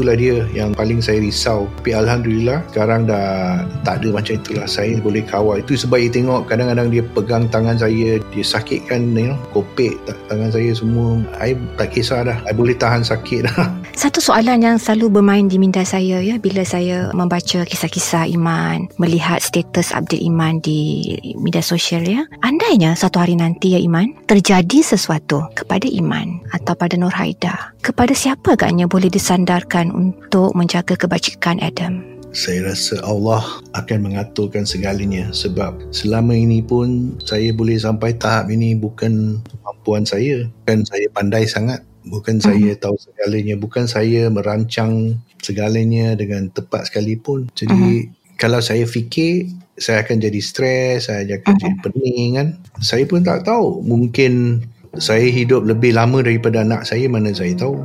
itulah 0.00 0.16
dia 0.16 0.48
yang 0.56 0.72
paling 0.72 1.04
saya 1.04 1.20
risau. 1.20 1.68
Tapi 1.84 1.92
Alhamdulillah 1.92 2.64
sekarang 2.72 3.04
dah 3.04 3.60
tak 3.84 4.00
ada 4.00 4.08
macam 4.16 4.40
itulah. 4.40 4.64
Saya 4.64 4.96
boleh 4.96 5.20
kawal. 5.28 5.60
Itu 5.60 5.76
sebab 5.76 6.00
you 6.00 6.08
tengok 6.08 6.48
kadang-kadang 6.48 6.88
dia 6.88 7.04
pegang 7.12 7.44
tangan 7.52 7.76
saya, 7.76 8.16
dia 8.32 8.40
sakitkan 8.40 9.12
you 9.12 9.28
know, 9.28 9.36
kopek 9.52 10.00
tangan 10.32 10.48
saya 10.48 10.72
semua. 10.72 11.20
I 11.36 11.52
tak 11.76 11.92
kisah 11.92 12.24
dah. 12.24 12.40
I 12.48 12.56
boleh 12.56 12.72
tahan 12.80 13.04
sakit 13.04 13.44
dah. 13.44 13.68
Satu 14.00 14.24
soalan 14.24 14.64
yang 14.64 14.80
selalu 14.80 15.20
bermain 15.20 15.44
di 15.44 15.60
minda 15.60 15.84
saya 15.84 16.24
ya 16.24 16.40
bila 16.40 16.64
saya 16.64 17.12
membaca 17.12 17.68
kisah-kisah 17.68 18.24
Iman, 18.32 18.88
melihat 18.96 19.44
status 19.44 19.92
update 19.92 20.24
Iman 20.24 20.64
di 20.64 21.12
media 21.36 21.60
sosial 21.60 22.08
ya. 22.08 22.24
Andainya 22.40 22.96
satu 22.96 23.20
hari 23.20 23.36
nanti 23.36 23.76
ya 23.76 23.80
Iman, 23.84 24.16
terjadi 24.24 24.80
sesuatu 24.80 25.44
kepada 25.52 25.84
Iman 25.84 26.40
atau 26.56 26.72
pada 26.72 26.96
Nur 26.96 27.12
Haida, 27.12 27.76
kepada 27.80 28.12
siapa 28.12 28.54
agaknya 28.54 28.86
boleh 28.86 29.08
disandarkan 29.08 29.90
untuk 29.92 30.52
menjaga 30.54 30.94
kebajikan 30.96 31.58
Adam? 31.64 32.04
saya 32.30 32.70
rasa 32.70 32.94
Allah 33.02 33.42
akan 33.74 34.06
mengaturkan 34.06 34.62
segalanya 34.62 35.34
sebab 35.34 35.82
selama 35.90 36.30
ini 36.30 36.62
pun 36.62 37.18
saya 37.26 37.50
boleh 37.50 37.74
sampai 37.74 38.14
tahap 38.14 38.54
ini 38.54 38.78
bukan 38.78 39.42
kemampuan 39.42 40.06
saya 40.06 40.46
bukan 40.62 40.86
saya 40.86 41.10
pandai 41.10 41.50
sangat 41.50 41.82
bukan 42.06 42.38
saya 42.38 42.78
tahu 42.78 42.96
segalanya 42.96 43.58
bukan 43.58 43.84
saya 43.90 44.30
merancang 44.30 45.18
segalanya 45.42 46.16
dengan 46.16 46.48
tepat 46.52 46.88
sekalipun. 46.88 47.48
Jadi 47.56 48.12
kalau 48.40 48.60
saya 48.60 48.84
fikir 48.88 49.48
saya 49.80 50.04
akan 50.04 50.20
jadi 50.20 50.40
stres 50.40 51.08
saya 51.08 51.24
akan 51.40 51.54
jadi 51.56 51.76
pening 51.84 52.30
kan. 52.36 52.48
Saya 52.80 53.04
pun 53.04 53.24
tak 53.24 53.44
tahu 53.44 53.84
mungkin 53.84 54.64
saya 54.98 55.26
hidup 55.30 55.62
lebih 55.62 55.94
lama 55.94 56.18
daripada 56.24 56.66
anak 56.66 56.82
saya 56.82 57.06
mana 57.06 57.30
saya 57.30 57.54
tahu 57.54 57.78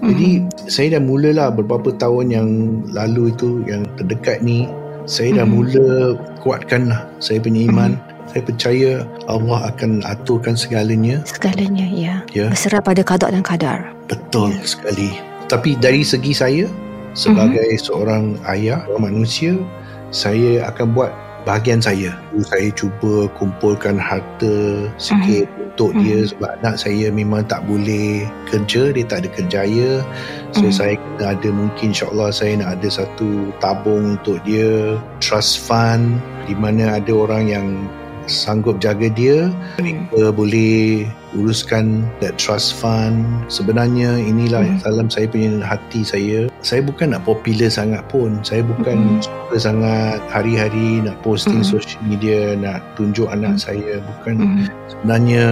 jadi 0.00 0.44
saya 0.68 0.96
dah 0.96 1.02
mulalah 1.04 1.48
beberapa 1.52 1.88
tahun 1.96 2.32
yang 2.32 2.48
lalu 2.92 3.32
itu 3.32 3.64
yang 3.64 3.84
terdekat 3.96 4.40
ni 4.40 4.68
saya 5.04 5.40
dah 5.40 5.46
Mhm. 5.48 5.52
mula 5.52 5.88
kuatkan 6.42 6.90
lah 6.90 7.06
saya 7.22 7.38
punya 7.38 7.70
iman. 7.70 7.94
Saya 8.26 8.42
percaya 8.42 8.90
Allah 9.30 9.70
akan 9.70 10.02
aturkan 10.02 10.58
segalanya. 10.58 11.22
Segalanya 11.24 11.86
ya. 11.86 12.14
Ya, 12.34 12.50
Berserah 12.50 12.82
pada 12.82 13.00
kadar 13.06 13.30
dan 13.30 13.40
kadar. 13.40 13.78
betul 14.10 14.50
sekali. 14.66 15.14
Tapi 15.46 15.78
dari 15.78 16.02
segi 16.02 16.34
saya 16.34 16.66
sebagai 17.14 17.64
seorang 17.78 18.34
ayah, 18.50 18.82
manusia, 18.98 19.54
saya 20.10 20.66
akan 20.68 20.90
buat 20.92 21.14
bahagian 21.46 21.78
saya. 21.78 22.10
Saya 22.42 22.68
cuba 22.74 23.30
kumpulkan 23.38 23.96
harta 23.96 24.90
sikit 24.98 25.46
untuk 25.62 25.94
dia 26.02 26.26
sebab 26.26 26.58
anak 26.60 26.74
saya 26.74 27.06
memang 27.14 27.46
tak 27.46 27.62
boleh 27.70 28.26
kerja, 28.50 28.90
dia 28.90 29.04
tak 29.06 29.24
ada 29.24 29.28
kerjaya. 29.30 29.90
So 30.50 30.66
Mhm. 30.66 30.74
saya 30.74 30.94
kena 30.98 31.38
ada 31.38 31.48
mungkin 31.54 31.94
insyaAllah 31.94 32.34
saya 32.34 32.58
nak 32.58 32.82
ada 32.82 32.88
satu 32.90 33.54
tabung 33.62 34.18
untuk 34.18 34.42
dia, 34.42 34.98
trust 35.22 35.62
fund 35.62 36.18
di 36.50 36.58
mana 36.58 36.98
ada 36.98 37.12
orang 37.14 37.46
yang 37.46 37.66
sanggup 38.26 38.82
jaga 38.82 39.06
dia 39.06 39.54
mereka 39.78 40.34
boleh 40.34 41.06
uruskan 41.36 42.02
that 42.24 42.34
trust 42.40 42.74
fund 42.80 43.22
sebenarnya 43.46 44.16
inilah 44.16 44.64
Mhm. 44.64 44.80
dalam 44.82 45.06
saya 45.12 45.28
punya 45.28 45.60
hati 45.60 46.00
saya 46.02 46.48
saya 46.64 46.80
bukan 46.82 47.12
nak 47.12 47.22
popular 47.28 47.68
sangat 47.68 48.02
pun 48.08 48.40
saya 48.40 48.64
bukan 48.64 49.20
Mhm. 49.20 49.22
suka 49.22 49.56
sangat 49.60 50.18
hari-hari 50.32 51.04
nak 51.04 51.20
posting 51.20 51.60
Mhm. 51.60 51.68
social 51.68 52.02
media 52.08 52.56
nak 52.56 52.80
tunjuk 52.96 53.28
anak 53.28 53.56
Mhm. 53.56 53.62
saya 53.62 53.92
bukan 54.00 54.34
Mhm. 54.40 54.64
sebenarnya 54.88 55.44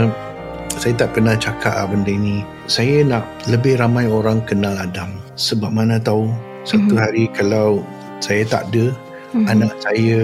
saya 0.75 0.95
tak 0.99 1.15
pernah 1.15 1.39
cakap 1.39 1.71
ah 1.71 1.87
benda 1.87 2.11
ini 2.11 2.43
saya 2.67 3.05
nak 3.07 3.23
lebih 3.47 3.79
ramai 3.79 4.09
orang 4.11 4.43
kenal 4.49 4.75
Adam 4.75 5.15
sebab 5.39 5.71
mana 5.71 6.01
tahu 6.03 6.33
satu 6.67 6.97
Mhm. 6.97 6.99
hari 6.99 7.25
kalau 7.31 7.85
saya 8.19 8.43
tak 8.49 8.73
ada 8.73 8.91
Mhm. 9.37 9.47
anak 9.47 9.73
saya 9.85 10.21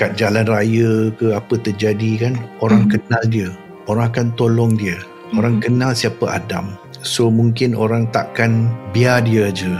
kat 0.00 0.16
jalan 0.16 0.48
raya 0.48 1.12
ke 1.20 1.36
apa 1.36 1.54
terjadi 1.60 2.10
kan 2.16 2.34
orang 2.64 2.88
Mhm. 2.88 2.90
kenal 2.96 3.22
dia 3.28 3.50
orang 3.90 4.14
akan 4.14 4.28
tolong 4.38 4.78
dia. 4.78 5.02
Orang 5.34 5.58
Mhm. 5.58 5.62
kenal 5.66 5.92
siapa 5.94 6.38
Adam. 6.38 6.74
So 7.02 7.30
mungkin 7.32 7.74
orang 7.74 8.10
takkan 8.14 8.70
biar 8.94 9.24
dia 9.26 9.50
je. 9.50 9.70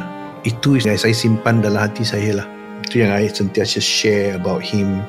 Itu 0.43 0.81
yang 0.81 0.97
saya 0.97 1.13
simpan 1.13 1.61
dalam 1.61 1.85
hati 1.85 2.03
saya 2.03 2.43
lah. 2.43 2.47
Itu 2.87 3.05
yang 3.05 3.13
saya 3.13 3.29
sentiasa 3.29 3.79
share 3.79 4.41
about 4.41 4.65
him 4.65 5.05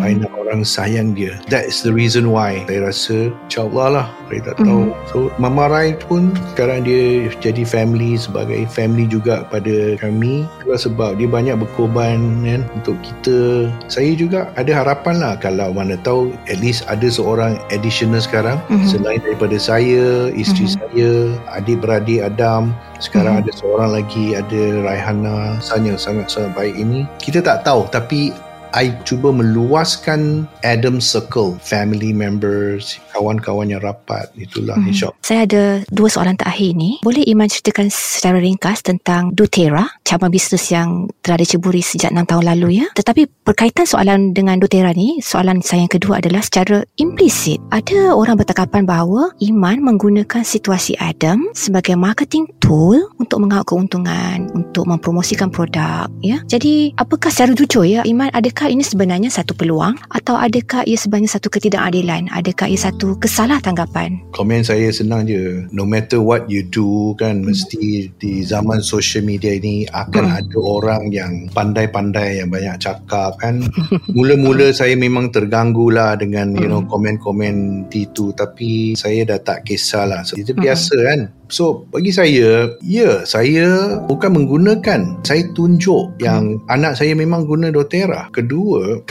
I 0.00 0.16
nak 0.16 0.32
orang 0.32 0.64
sayang 0.64 1.12
dia. 1.12 1.36
That 1.52 1.68
is 1.68 1.84
the 1.84 1.92
reason 1.92 2.32
why 2.32 2.64
saya 2.64 2.88
rasa 2.88 3.16
insyaAllah 3.48 3.88
lah. 3.92 4.06
Saya 4.26 4.40
tak 4.52 4.56
tahu. 4.64 4.90
So 5.12 5.16
Mama 5.36 5.68
Rai 5.70 5.94
pun 5.96 6.32
sekarang 6.54 6.88
dia 6.88 7.28
jadi 7.38 7.62
family 7.62 8.16
sebagai 8.16 8.64
family 8.72 9.06
juga 9.06 9.44
pada 9.48 9.94
kami. 10.00 10.48
Itulah 10.62 10.80
sebab 10.80 11.10
dia 11.20 11.28
banyak 11.28 11.56
berkorban 11.60 12.18
kan 12.42 12.62
untuk 12.74 12.96
kita. 13.04 13.70
Saya 13.86 14.16
juga 14.16 14.50
ada 14.56 14.72
harapan 14.72 15.20
lah 15.20 15.34
kalau 15.38 15.70
mana 15.76 15.94
tahu 16.00 16.32
at 16.48 16.58
least 16.58 16.82
ada 16.88 17.06
seorang 17.06 17.60
additional 17.70 18.22
sekarang. 18.22 18.58
Mhm. 18.72 18.88
selain 18.88 19.20
daripada 19.20 19.56
saya 19.60 20.30
isteri 20.32 20.66
Mhm. 20.70 20.74
saya 20.78 21.10
adik-beradik 21.58 22.20
Adam. 22.24 22.72
Sekarang 22.96 23.38
Mhm. 23.38 23.42
ada 23.44 23.52
seorang 23.52 23.90
lagi 23.92 24.24
ada 24.32 24.62
Raihana. 24.82 25.60
San 25.60 25.84
yang 25.84 26.00
sangat-sangat 26.00 26.56
baik 26.56 26.74
ini. 26.80 27.04
Kita 27.20 27.44
tak 27.44 27.66
tahu 27.66 27.84
tapi 27.92 28.32
I 28.74 28.90
cuba 29.06 29.30
meluaskan 29.30 30.50
Adam 30.66 30.98
Circle 30.98 31.58
family 31.62 32.10
members 32.10 32.98
kawan-kawan 33.14 33.70
yang 33.70 33.80
rapat 33.80 34.28
itulah 34.36 34.76
Mhm. 34.76 34.90
insyaAllah 34.92 35.18
Saya 35.26 35.40
ada 35.42 35.62
dua 35.90 36.08
soalan 36.10 36.38
terakhir 36.38 36.78
ni. 36.78 37.02
Boleh 37.02 37.26
Iman 37.26 37.50
ceritakan 37.50 37.90
secara 37.90 38.38
ringkas 38.38 38.82
tentang 38.86 39.34
doTERRA, 39.34 39.82
cabang 40.06 40.30
bisnes 40.30 40.62
yang 40.70 41.10
telah 41.22 41.40
diceburi 41.40 41.82
sejak 41.82 42.14
6 42.14 42.26
tahun 42.26 42.46
lalu 42.54 42.82
ya. 42.82 42.86
Tetapi 42.94 43.42
berkaitan 43.42 43.86
soalan 43.90 44.30
dengan 44.30 44.62
doTERRA 44.62 44.94
ni, 44.94 45.18
soalan 45.18 45.58
saya 45.66 45.82
yang 45.82 45.90
kedua 45.90 46.22
adalah 46.22 46.42
secara 46.46 46.86
implisit. 47.02 47.58
Ada 47.74 48.14
orang 48.14 48.38
bertanggapan 48.38 48.86
bahawa 48.86 49.34
Iman 49.42 49.82
menggunakan 49.82 50.46
situasi 50.46 50.94
Adam 51.02 51.50
sebagai 51.58 51.98
marketing 51.98 52.46
tool 52.62 53.10
untuk 53.18 53.42
mengaut 53.42 53.66
keuntungan, 53.66 54.46
untuk 54.54 54.86
mempromosikan 54.86 55.50
produk 55.50 56.06
ya. 56.22 56.38
Jadi, 56.46 56.94
apakah 56.94 57.34
secara 57.34 57.50
jujur 57.56 57.82
ya 57.82 58.06
Iman 58.06 58.30
ada 58.30 58.48
adakah 58.56 58.72
ini 58.72 58.88
sebenarnya 58.88 59.28
satu 59.28 59.52
peluang 59.52 60.00
atau 60.08 60.32
adakah 60.32 60.80
ia 60.88 60.96
sebenarnya 60.96 61.36
satu 61.36 61.52
ketidakadilan? 61.52 62.32
Adakah 62.32 62.72
ia 62.72 62.80
satu 62.88 63.12
kesalah 63.20 63.60
tanggapan? 63.60 64.24
Komen 64.32 64.64
saya 64.64 64.88
senang 64.88 65.28
je. 65.28 65.68
No 65.76 65.84
matter 65.84 66.24
what 66.24 66.48
you 66.48 66.64
do 66.64 67.12
kan, 67.20 67.44
hmm. 67.44 67.52
mesti 67.52 68.08
di 68.16 68.40
zaman 68.48 68.80
social 68.80 69.28
media 69.28 69.52
ini 69.60 69.84
akan 69.92 70.24
hmm. 70.24 70.38
ada 70.40 70.56
orang 70.56 71.12
yang 71.12 71.52
pandai-pandai 71.52 72.40
yang 72.40 72.48
banyak 72.48 72.80
cakap 72.80 73.36
kan. 73.36 73.60
Mula-mula 74.16 74.72
saya 74.72 74.96
memang 74.96 75.36
terganggu 75.36 75.92
lah 75.92 76.16
dengan 76.16 76.56
you 76.56 76.64
know 76.64 76.80
hmm. 76.80 76.88
komen-komen 76.88 77.56
itu 77.92 78.32
tapi 78.32 78.96
saya 78.96 79.36
dah 79.36 79.36
tak 79.36 79.68
kisahlah. 79.68 80.24
So, 80.24 80.32
itu 80.40 80.56
hmm. 80.56 80.64
biasa 80.64 80.96
kan. 80.96 81.20
So 81.46 81.86
bagi 81.94 82.10
saya 82.10 82.74
Ya 82.82 83.22
saya 83.22 83.98
Bukan 84.06 84.34
menggunakan 84.34 85.22
Saya 85.22 85.42
tunjuk 85.54 86.18
Yang 86.18 86.58
hmm. 86.58 86.74
anak 86.74 86.98
saya 86.98 87.14
memang 87.14 87.46
guna 87.46 87.70
doTERRA 87.70 88.34
Kedua 88.34 88.45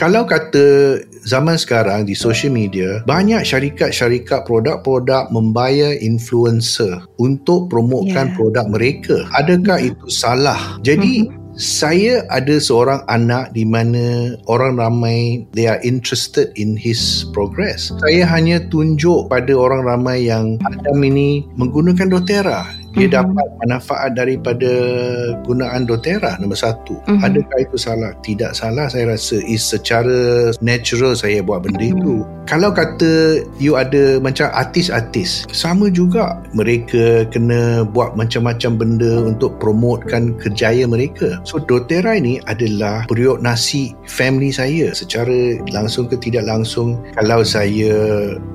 Kalau 0.00 0.24
kata 0.24 0.98
Zaman 1.26 1.60
sekarang 1.60 2.08
Di 2.08 2.16
social 2.16 2.54
media 2.54 3.04
Banyak 3.04 3.44
syarikat-syarikat 3.44 4.48
Produk-produk 4.48 5.28
Membayar 5.28 5.92
influencer 6.00 7.04
Untuk 7.20 7.68
promotekan 7.68 8.32
yeah. 8.32 8.36
produk 8.36 8.64
mereka 8.70 9.16
Adakah 9.36 9.78
hmm. 9.78 9.88
itu 9.92 10.06
salah 10.08 10.80
Jadi 10.80 11.28
hmm 11.28 11.46
saya 11.56 12.20
ada 12.28 12.60
seorang 12.60 13.00
anak 13.08 13.56
di 13.56 13.64
mana 13.64 14.36
orang 14.44 14.76
ramai 14.76 15.48
they 15.56 15.64
are 15.64 15.80
interested 15.80 16.52
in 16.54 16.76
his 16.76 17.24
progress. 17.32 17.88
Saya 18.04 18.28
hanya 18.28 18.60
tunjuk 18.68 19.32
pada 19.32 19.56
orang 19.56 19.88
ramai 19.88 20.28
yang 20.28 20.60
Adam 20.68 21.00
ini 21.00 21.48
menggunakan 21.56 22.12
doTERRA 22.12 22.85
dia 22.96 23.12
mm-hmm. 23.12 23.36
dapat 23.36 23.48
manfaat 23.68 24.10
daripada 24.16 24.72
gunaan 25.44 25.84
doTERRA 25.84 26.40
nombor 26.40 26.56
satu. 26.56 26.96
Mm-hmm. 27.04 27.26
Adakah 27.28 27.58
itu 27.60 27.76
salah? 27.76 28.12
Tidak 28.24 28.52
salah 28.56 28.88
saya 28.88 29.12
rasa. 29.12 29.38
Is 29.44 29.62
secara 29.62 30.50
natural 30.64 31.12
saya 31.12 31.44
buat 31.44 31.62
benda 31.68 31.84
mm-hmm. 31.84 32.00
itu. 32.00 32.14
Kalau 32.48 32.72
kata 32.72 33.44
you 33.60 33.76
ada 33.76 34.16
macam 34.22 34.48
artis-artis, 34.56 35.44
sama 35.52 35.92
juga 35.92 36.40
mereka 36.56 37.28
kena 37.28 37.84
buat 37.84 38.16
macam-macam 38.16 38.72
benda 38.80 39.12
untuk 39.28 39.60
promotekan 39.60 40.32
kerjaya 40.40 40.88
mereka. 40.88 41.36
So 41.44 41.60
doTERRA 41.60 42.16
ini 42.16 42.40
adalah 42.48 43.04
periuk 43.10 43.44
nasi 43.44 43.92
family 44.08 44.48
saya 44.54 44.96
secara 44.96 45.60
langsung 45.68 46.08
ke 46.08 46.16
tidak 46.16 46.48
langsung. 46.48 46.96
Kalau 47.18 47.44
saya 47.44 47.92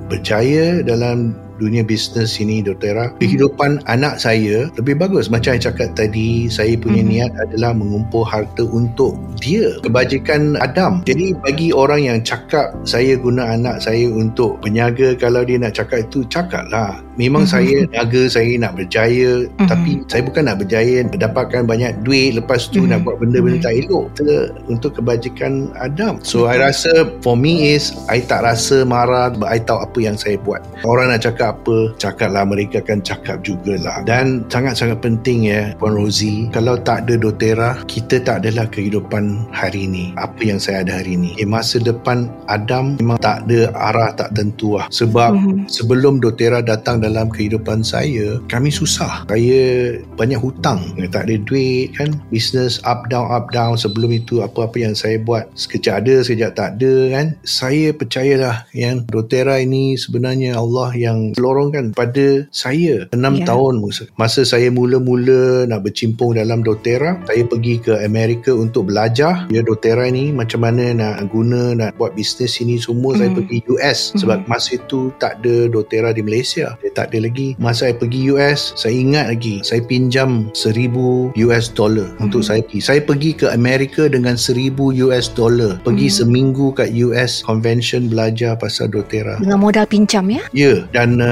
berjaya 0.09 0.81
dalam 0.81 1.37
dunia 1.61 1.85
bisnes 1.85 2.41
ini 2.41 2.65
doTERRA 2.65 3.13
kehidupan 3.21 3.85
anak 3.85 4.17
saya 4.17 4.73
lebih 4.81 4.97
bagus 4.97 5.29
macam 5.29 5.51
saya 5.51 5.67
cakap 5.67 5.91
tadi 5.99 6.47
saya 6.47 6.79
punya 6.79 7.03
hmm. 7.03 7.11
niat 7.11 7.31
adalah 7.43 7.75
mengumpul 7.75 8.23
harta 8.23 8.63
untuk 8.63 9.19
dia 9.43 9.75
kebajikan 9.83 10.55
Adam 10.63 11.03
jadi 11.03 11.35
bagi 11.43 11.75
orang 11.75 12.07
yang 12.07 12.19
cakap 12.23 12.71
saya 12.87 13.19
guna 13.19 13.51
anak 13.51 13.83
saya 13.83 14.07
untuk 14.07 14.63
penyaga 14.63 15.11
kalau 15.19 15.43
dia 15.43 15.59
nak 15.59 15.75
cakap 15.75 16.07
itu 16.07 16.23
cakap 16.31 16.63
lah 16.71 17.03
memang 17.19 17.43
hmm. 17.43 17.51
saya 17.51 17.77
niaga 17.91 18.23
saya 18.31 18.55
nak 18.55 18.79
berjaya 18.79 19.45
hmm. 19.59 19.67
tapi 19.67 19.99
saya 20.07 20.23
bukan 20.23 20.47
nak 20.47 20.63
berjaya 20.63 21.03
mendapatkan 21.03 21.67
banyak 21.67 21.91
duit 22.07 22.39
lepas 22.39 22.71
tu 22.71 22.87
hmm. 22.87 22.95
nak 22.95 22.99
buat 23.03 23.19
benda-benda 23.19 23.59
hmm. 23.59 23.65
tak 23.67 23.73
elok 23.83 24.05
kita 24.15 24.37
untuk 24.71 24.91
kebajikan 24.95 25.67
Adam 25.75 26.23
so 26.23 26.47
hmm. 26.47 26.55
I 26.55 26.71
rasa 26.71 26.91
for 27.19 27.35
me 27.35 27.75
is 27.75 27.91
I 28.07 28.23
tak 28.23 28.47
rasa 28.47 28.87
marah 28.87 29.35
I 29.43 29.59
tahu 29.59 29.83
apa 29.83 29.99
yang 29.99 30.15
saya 30.15 30.39
buat 30.39 30.63
orang 30.87 31.11
nak 31.11 31.27
cakap 31.27 31.50
apa 31.51 31.91
cakaplah 31.99 32.47
mereka 32.47 32.79
akan 32.79 33.03
cakap 33.03 33.43
jugalah. 33.43 34.01
Dan 34.07 34.47
sangat-sangat 34.47 35.03
penting 35.03 35.51
ya 35.51 35.75
Puan 35.77 35.95
Rozi 35.95 36.47
kalau 36.55 36.79
tak 36.79 37.07
ada 37.07 37.19
doTERRA 37.19 37.83
kita 37.85 38.23
tak 38.23 38.45
adalah 38.45 38.67
kehidupan 38.71 39.51
hari 39.51 39.85
ini. 39.85 40.15
Apa 40.15 40.41
yang 40.41 40.59
saya 40.61 40.87
ada 40.87 41.03
hari 41.03 41.19
ini? 41.19 41.35
Eh, 41.37 41.47
masa 41.47 41.77
depan 41.77 42.31
Adam 42.47 42.95
memang 42.97 43.19
tak 43.19 43.45
ada 43.47 43.71
arah 43.75 44.15
tak 44.15 44.31
tentu 44.33 44.79
lah. 44.79 44.87
Sebab 44.89 45.31
mm-hmm. 45.35 45.67
sebelum 45.67 46.23
doTERRA 46.23 46.63
datang 46.63 47.03
dalam 47.03 47.27
kehidupan 47.27 47.83
saya 47.83 48.39
kami 48.47 48.71
susah. 48.71 49.27
Saya 49.27 49.95
banyak 50.15 50.39
hutang. 50.39 50.95
Tak 51.11 51.27
ada 51.27 51.35
duit 51.43 51.91
kan? 51.97 52.15
Bisnes 52.31 52.79
up 52.87 53.11
down 53.11 53.27
up 53.29 53.51
down. 53.51 53.75
Sebelum 53.75 54.11
itu 54.15 54.39
apa-apa 54.39 54.77
yang 54.79 54.95
saya 54.95 55.19
buat 55.19 55.51
sekejap 55.57 56.05
ada 56.05 56.13
sekejap 56.23 56.51
tak 56.55 56.69
ada 56.79 56.93
kan? 57.11 57.27
Saya 57.43 57.91
percayalah 57.91 58.69
yang 58.71 59.03
doTERRA 59.09 59.63
ini 59.63 59.99
sebenarnya 59.99 60.55
Allah 60.55 60.89
yang 60.95 61.33
lorongkan 61.41 61.91
pada 61.97 62.45
saya 62.53 63.09
6 63.09 63.17
yeah. 63.17 63.47
tahun 63.49 63.73
masa 64.15 64.45
saya 64.45 64.69
mula-mula 64.69 65.65
nak 65.65 65.81
bercimpung 65.87 66.37
dalam 66.37 66.61
doTERRA 66.61 67.25
saya 67.25 67.43
pergi 67.49 67.81
ke 67.81 67.93
Amerika 68.05 68.53
untuk 68.53 68.91
belajar 68.91 69.49
ya 69.49 69.65
doTERRA 69.65 70.11
ni 70.13 70.29
macam 70.29 70.61
mana 70.61 70.93
nak 70.93 71.31
guna 71.31 71.73
nak 71.73 71.97
buat 71.97 72.13
bisnes 72.13 72.59
ini 72.59 72.77
semua 72.77 73.15
mm. 73.15 73.17
saya 73.17 73.29
pergi 73.33 73.57
US 73.73 73.99
mm. 74.13 74.17
sebab 74.21 74.37
masa 74.45 74.69
itu 74.77 75.09
tak 75.17 75.41
ada 75.41 75.71
doTERRA 75.71 76.13
di 76.13 76.21
Malaysia 76.21 76.77
dia 76.83 76.91
tak 76.93 77.15
ada 77.15 77.25
lagi 77.25 77.57
masa 77.57 77.89
saya 77.89 77.97
pergi 77.97 78.29
US 78.35 78.77
saya 78.77 78.93
ingat 78.93 79.25
lagi 79.33 79.55
saya 79.65 79.81
pinjam 79.81 80.51
1000 80.53 81.33
US 81.33 81.65
dollar 81.73 82.13
mm. 82.19 82.25
untuk 82.29 82.45
saya 82.45 82.61
pergi 82.61 82.79
saya 82.83 83.01
pergi 83.01 83.31
ke 83.33 83.49
Amerika 83.49 84.05
dengan 84.05 84.37
1000 84.37 84.77
US 85.07 85.25
dollar 85.33 85.81
pergi 85.81 86.07
mm. 86.11 86.15
seminggu 86.21 86.67
kat 86.75 86.93
US 87.07 87.41
convention 87.41 88.11
belajar 88.11 88.53
pasal 88.59 88.91
doTERRA 88.91 89.39
dengan 89.39 89.57
modal 89.57 89.87
pinjam 89.87 90.27
ya 90.27 90.43
ya 90.51 90.83
dan 90.91 91.17
uh, 91.23 91.30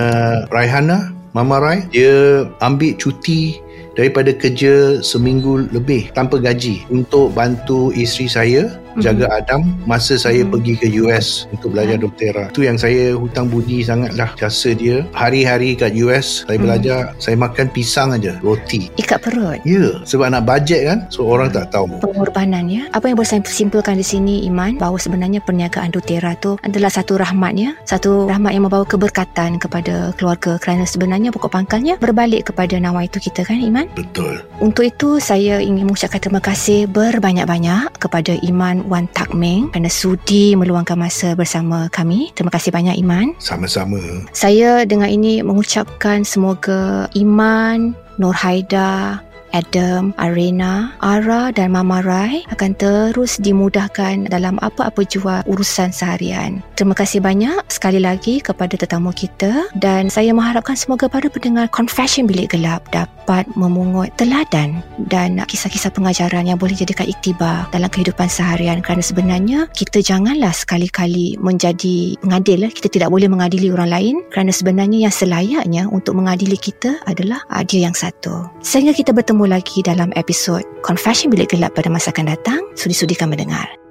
Raihana 0.49 1.13
Mama 1.33 1.61
Rai 1.61 1.85
dia 1.93 2.45
ambil 2.59 2.97
cuti 2.97 3.61
daripada 3.93 4.31
kerja 4.33 5.03
seminggu 5.03 5.69
lebih 5.69 6.09
tanpa 6.15 6.39
gaji 6.39 6.81
untuk 6.89 7.35
bantu 7.35 7.91
isteri 7.93 8.27
saya. 8.31 8.63
Jaga 8.99 9.25
Adam 9.31 9.65
masa 9.87 10.19
saya 10.19 10.43
mm-hmm. 10.43 10.53
pergi 10.53 10.73
ke 10.77 10.87
US 11.03 11.47
untuk 11.49 11.73
belajar 11.73 11.97
mm-hmm. 11.97 12.05
doktera. 12.11 12.43
Itu 12.51 12.61
yang 12.67 12.77
saya 12.77 13.15
hutang 13.15 13.47
budi 13.47 13.81
sangatlah 13.81 14.29
jasa 14.35 14.75
dia. 14.75 15.07
Hari-hari 15.15 15.73
kat 15.79 15.95
US 16.03 16.43
saya 16.45 16.59
mm-hmm. 16.59 16.63
belajar 16.63 16.99
saya 17.17 17.35
makan 17.39 17.67
pisang 17.71 18.13
aja, 18.13 18.35
roti. 18.43 18.91
Ikat 18.99 19.23
perut. 19.23 19.59
Ya, 19.63 19.79
yeah, 19.79 19.93
sebab 20.03 20.31
nak 20.31 20.45
bajet 20.45 20.85
kan. 20.85 20.99
So 21.09 21.25
orang 21.25 21.51
tak 21.55 21.71
tahu. 21.71 21.87
Pengorbanan 22.03 22.67
ya. 22.67 22.85
Apa 22.91 23.09
yang 23.09 23.17
boleh 23.17 23.29
saya 23.29 23.41
simpulkan 23.47 23.95
di 23.95 24.05
sini 24.05 24.43
Iman 24.45 24.75
bahawa 24.75 24.99
sebenarnya 24.99 25.39
perniagaan 25.43 25.95
doktera 25.95 26.35
tu 26.37 26.59
adalah 26.61 26.91
satu 26.91 27.15
rahmat 27.17 27.53
ya. 27.55 27.71
Satu 27.87 28.27
rahmat 28.27 28.51
yang 28.51 28.67
membawa 28.67 28.83
keberkatan 28.83 29.61
kepada 29.61 30.11
keluarga 30.19 30.59
kerana 30.59 30.83
sebenarnya 30.83 31.31
pokok 31.31 31.51
pangkalnya 31.53 31.95
berbalik 32.01 32.51
kepada 32.51 32.75
nawa 32.81 33.05
itu 33.07 33.21
kita 33.21 33.45
kan 33.47 33.61
Iman? 33.61 33.87
Betul. 33.95 34.43
Untuk 34.59 34.83
itu 34.87 35.21
saya 35.21 35.61
ingin 35.61 35.87
mengucapkan 35.87 36.19
terima 36.19 36.41
kasih 36.41 36.89
berbanyak-banyak 36.89 38.01
kepada 38.01 38.35
Iman 38.43 38.88
Wan 38.89 39.05
Tak 39.13 39.37
Meng 39.37 39.69
kerana 39.69 39.87
sudi 39.87 40.57
meluangkan 40.57 40.97
masa 40.97 41.37
bersama 41.37 41.85
kami. 41.93 42.33
Terima 42.33 42.49
kasih 42.49 42.73
banyak 42.73 42.97
Iman. 42.97 43.37
Sama-sama. 43.37 44.01
Saya 44.33 44.83
dengan 44.89 45.07
ini 45.07 45.45
mengucapkan 45.45 46.25
semoga 46.25 47.05
Iman, 47.13 47.93
Nur 48.17 48.33
Haida, 48.33 49.21
Adam, 49.55 50.11
Arena, 50.21 50.93
Ara 51.01 51.49
dan 51.53 51.73
Mama 51.73 52.03
Rai 52.03 52.45
akan 52.53 52.71
terus 52.77 53.41
dimudahkan 53.41 54.29
dalam 54.29 54.61
apa-apa 54.61 55.01
jua 55.07 55.41
urusan 55.49 55.89
seharian. 55.89 56.61
Terima 56.75 56.93
kasih 56.93 57.23
banyak 57.23 57.65
sekali 57.71 57.99
lagi 58.03 58.43
kepada 58.43 58.75
tetamu 58.75 59.15
kita 59.15 59.71
dan 59.79 60.11
saya 60.11 60.35
mengharapkan 60.35 60.75
semoga 60.75 61.07
para 61.07 61.27
pendengar 61.31 61.71
Confession 61.71 62.27
Bilik 62.27 62.53
Gelap 62.53 62.87
dapat 62.91 63.47
memungut 63.55 64.11
teladan 64.19 64.81
dan 65.07 65.41
kisah-kisah 65.43 65.93
pengajaran 65.93 66.49
yang 66.49 66.57
boleh 66.59 66.75
jadikan 66.75 67.07
iktibar 67.07 67.67
dalam 67.71 67.87
kehidupan 67.87 68.27
seharian 68.27 68.81
kerana 68.83 69.03
sebenarnya 69.03 69.69
kita 69.71 70.03
janganlah 70.03 70.51
sekali-kali 70.51 71.39
menjadi 71.39 72.19
pengadil. 72.19 72.67
Kita 72.69 72.91
tidak 72.91 73.09
boleh 73.13 73.31
mengadili 73.31 73.71
orang 73.71 73.89
lain 73.91 74.15
kerana 74.33 74.51
sebenarnya 74.51 75.07
yang 75.07 75.13
selayaknya 75.13 75.83
untuk 75.87 76.17
mengadili 76.17 76.59
kita 76.59 76.99
adalah 77.07 77.43
dia 77.67 77.85
yang 77.85 77.95
satu. 77.95 78.49
Sehingga 78.65 78.91
kita 78.91 79.13
bertemu 79.13 79.38
bertemu 79.39 79.55
lagi 79.55 79.79
dalam 79.79 80.11
episod 80.19 80.59
Confession 80.83 81.31
Bilik 81.31 81.55
Gelap 81.55 81.71
pada 81.71 81.87
masa 81.87 82.11
akan 82.11 82.35
datang. 82.35 82.59
Sudi-sudikan 82.75 83.31
mendengar. 83.31 83.88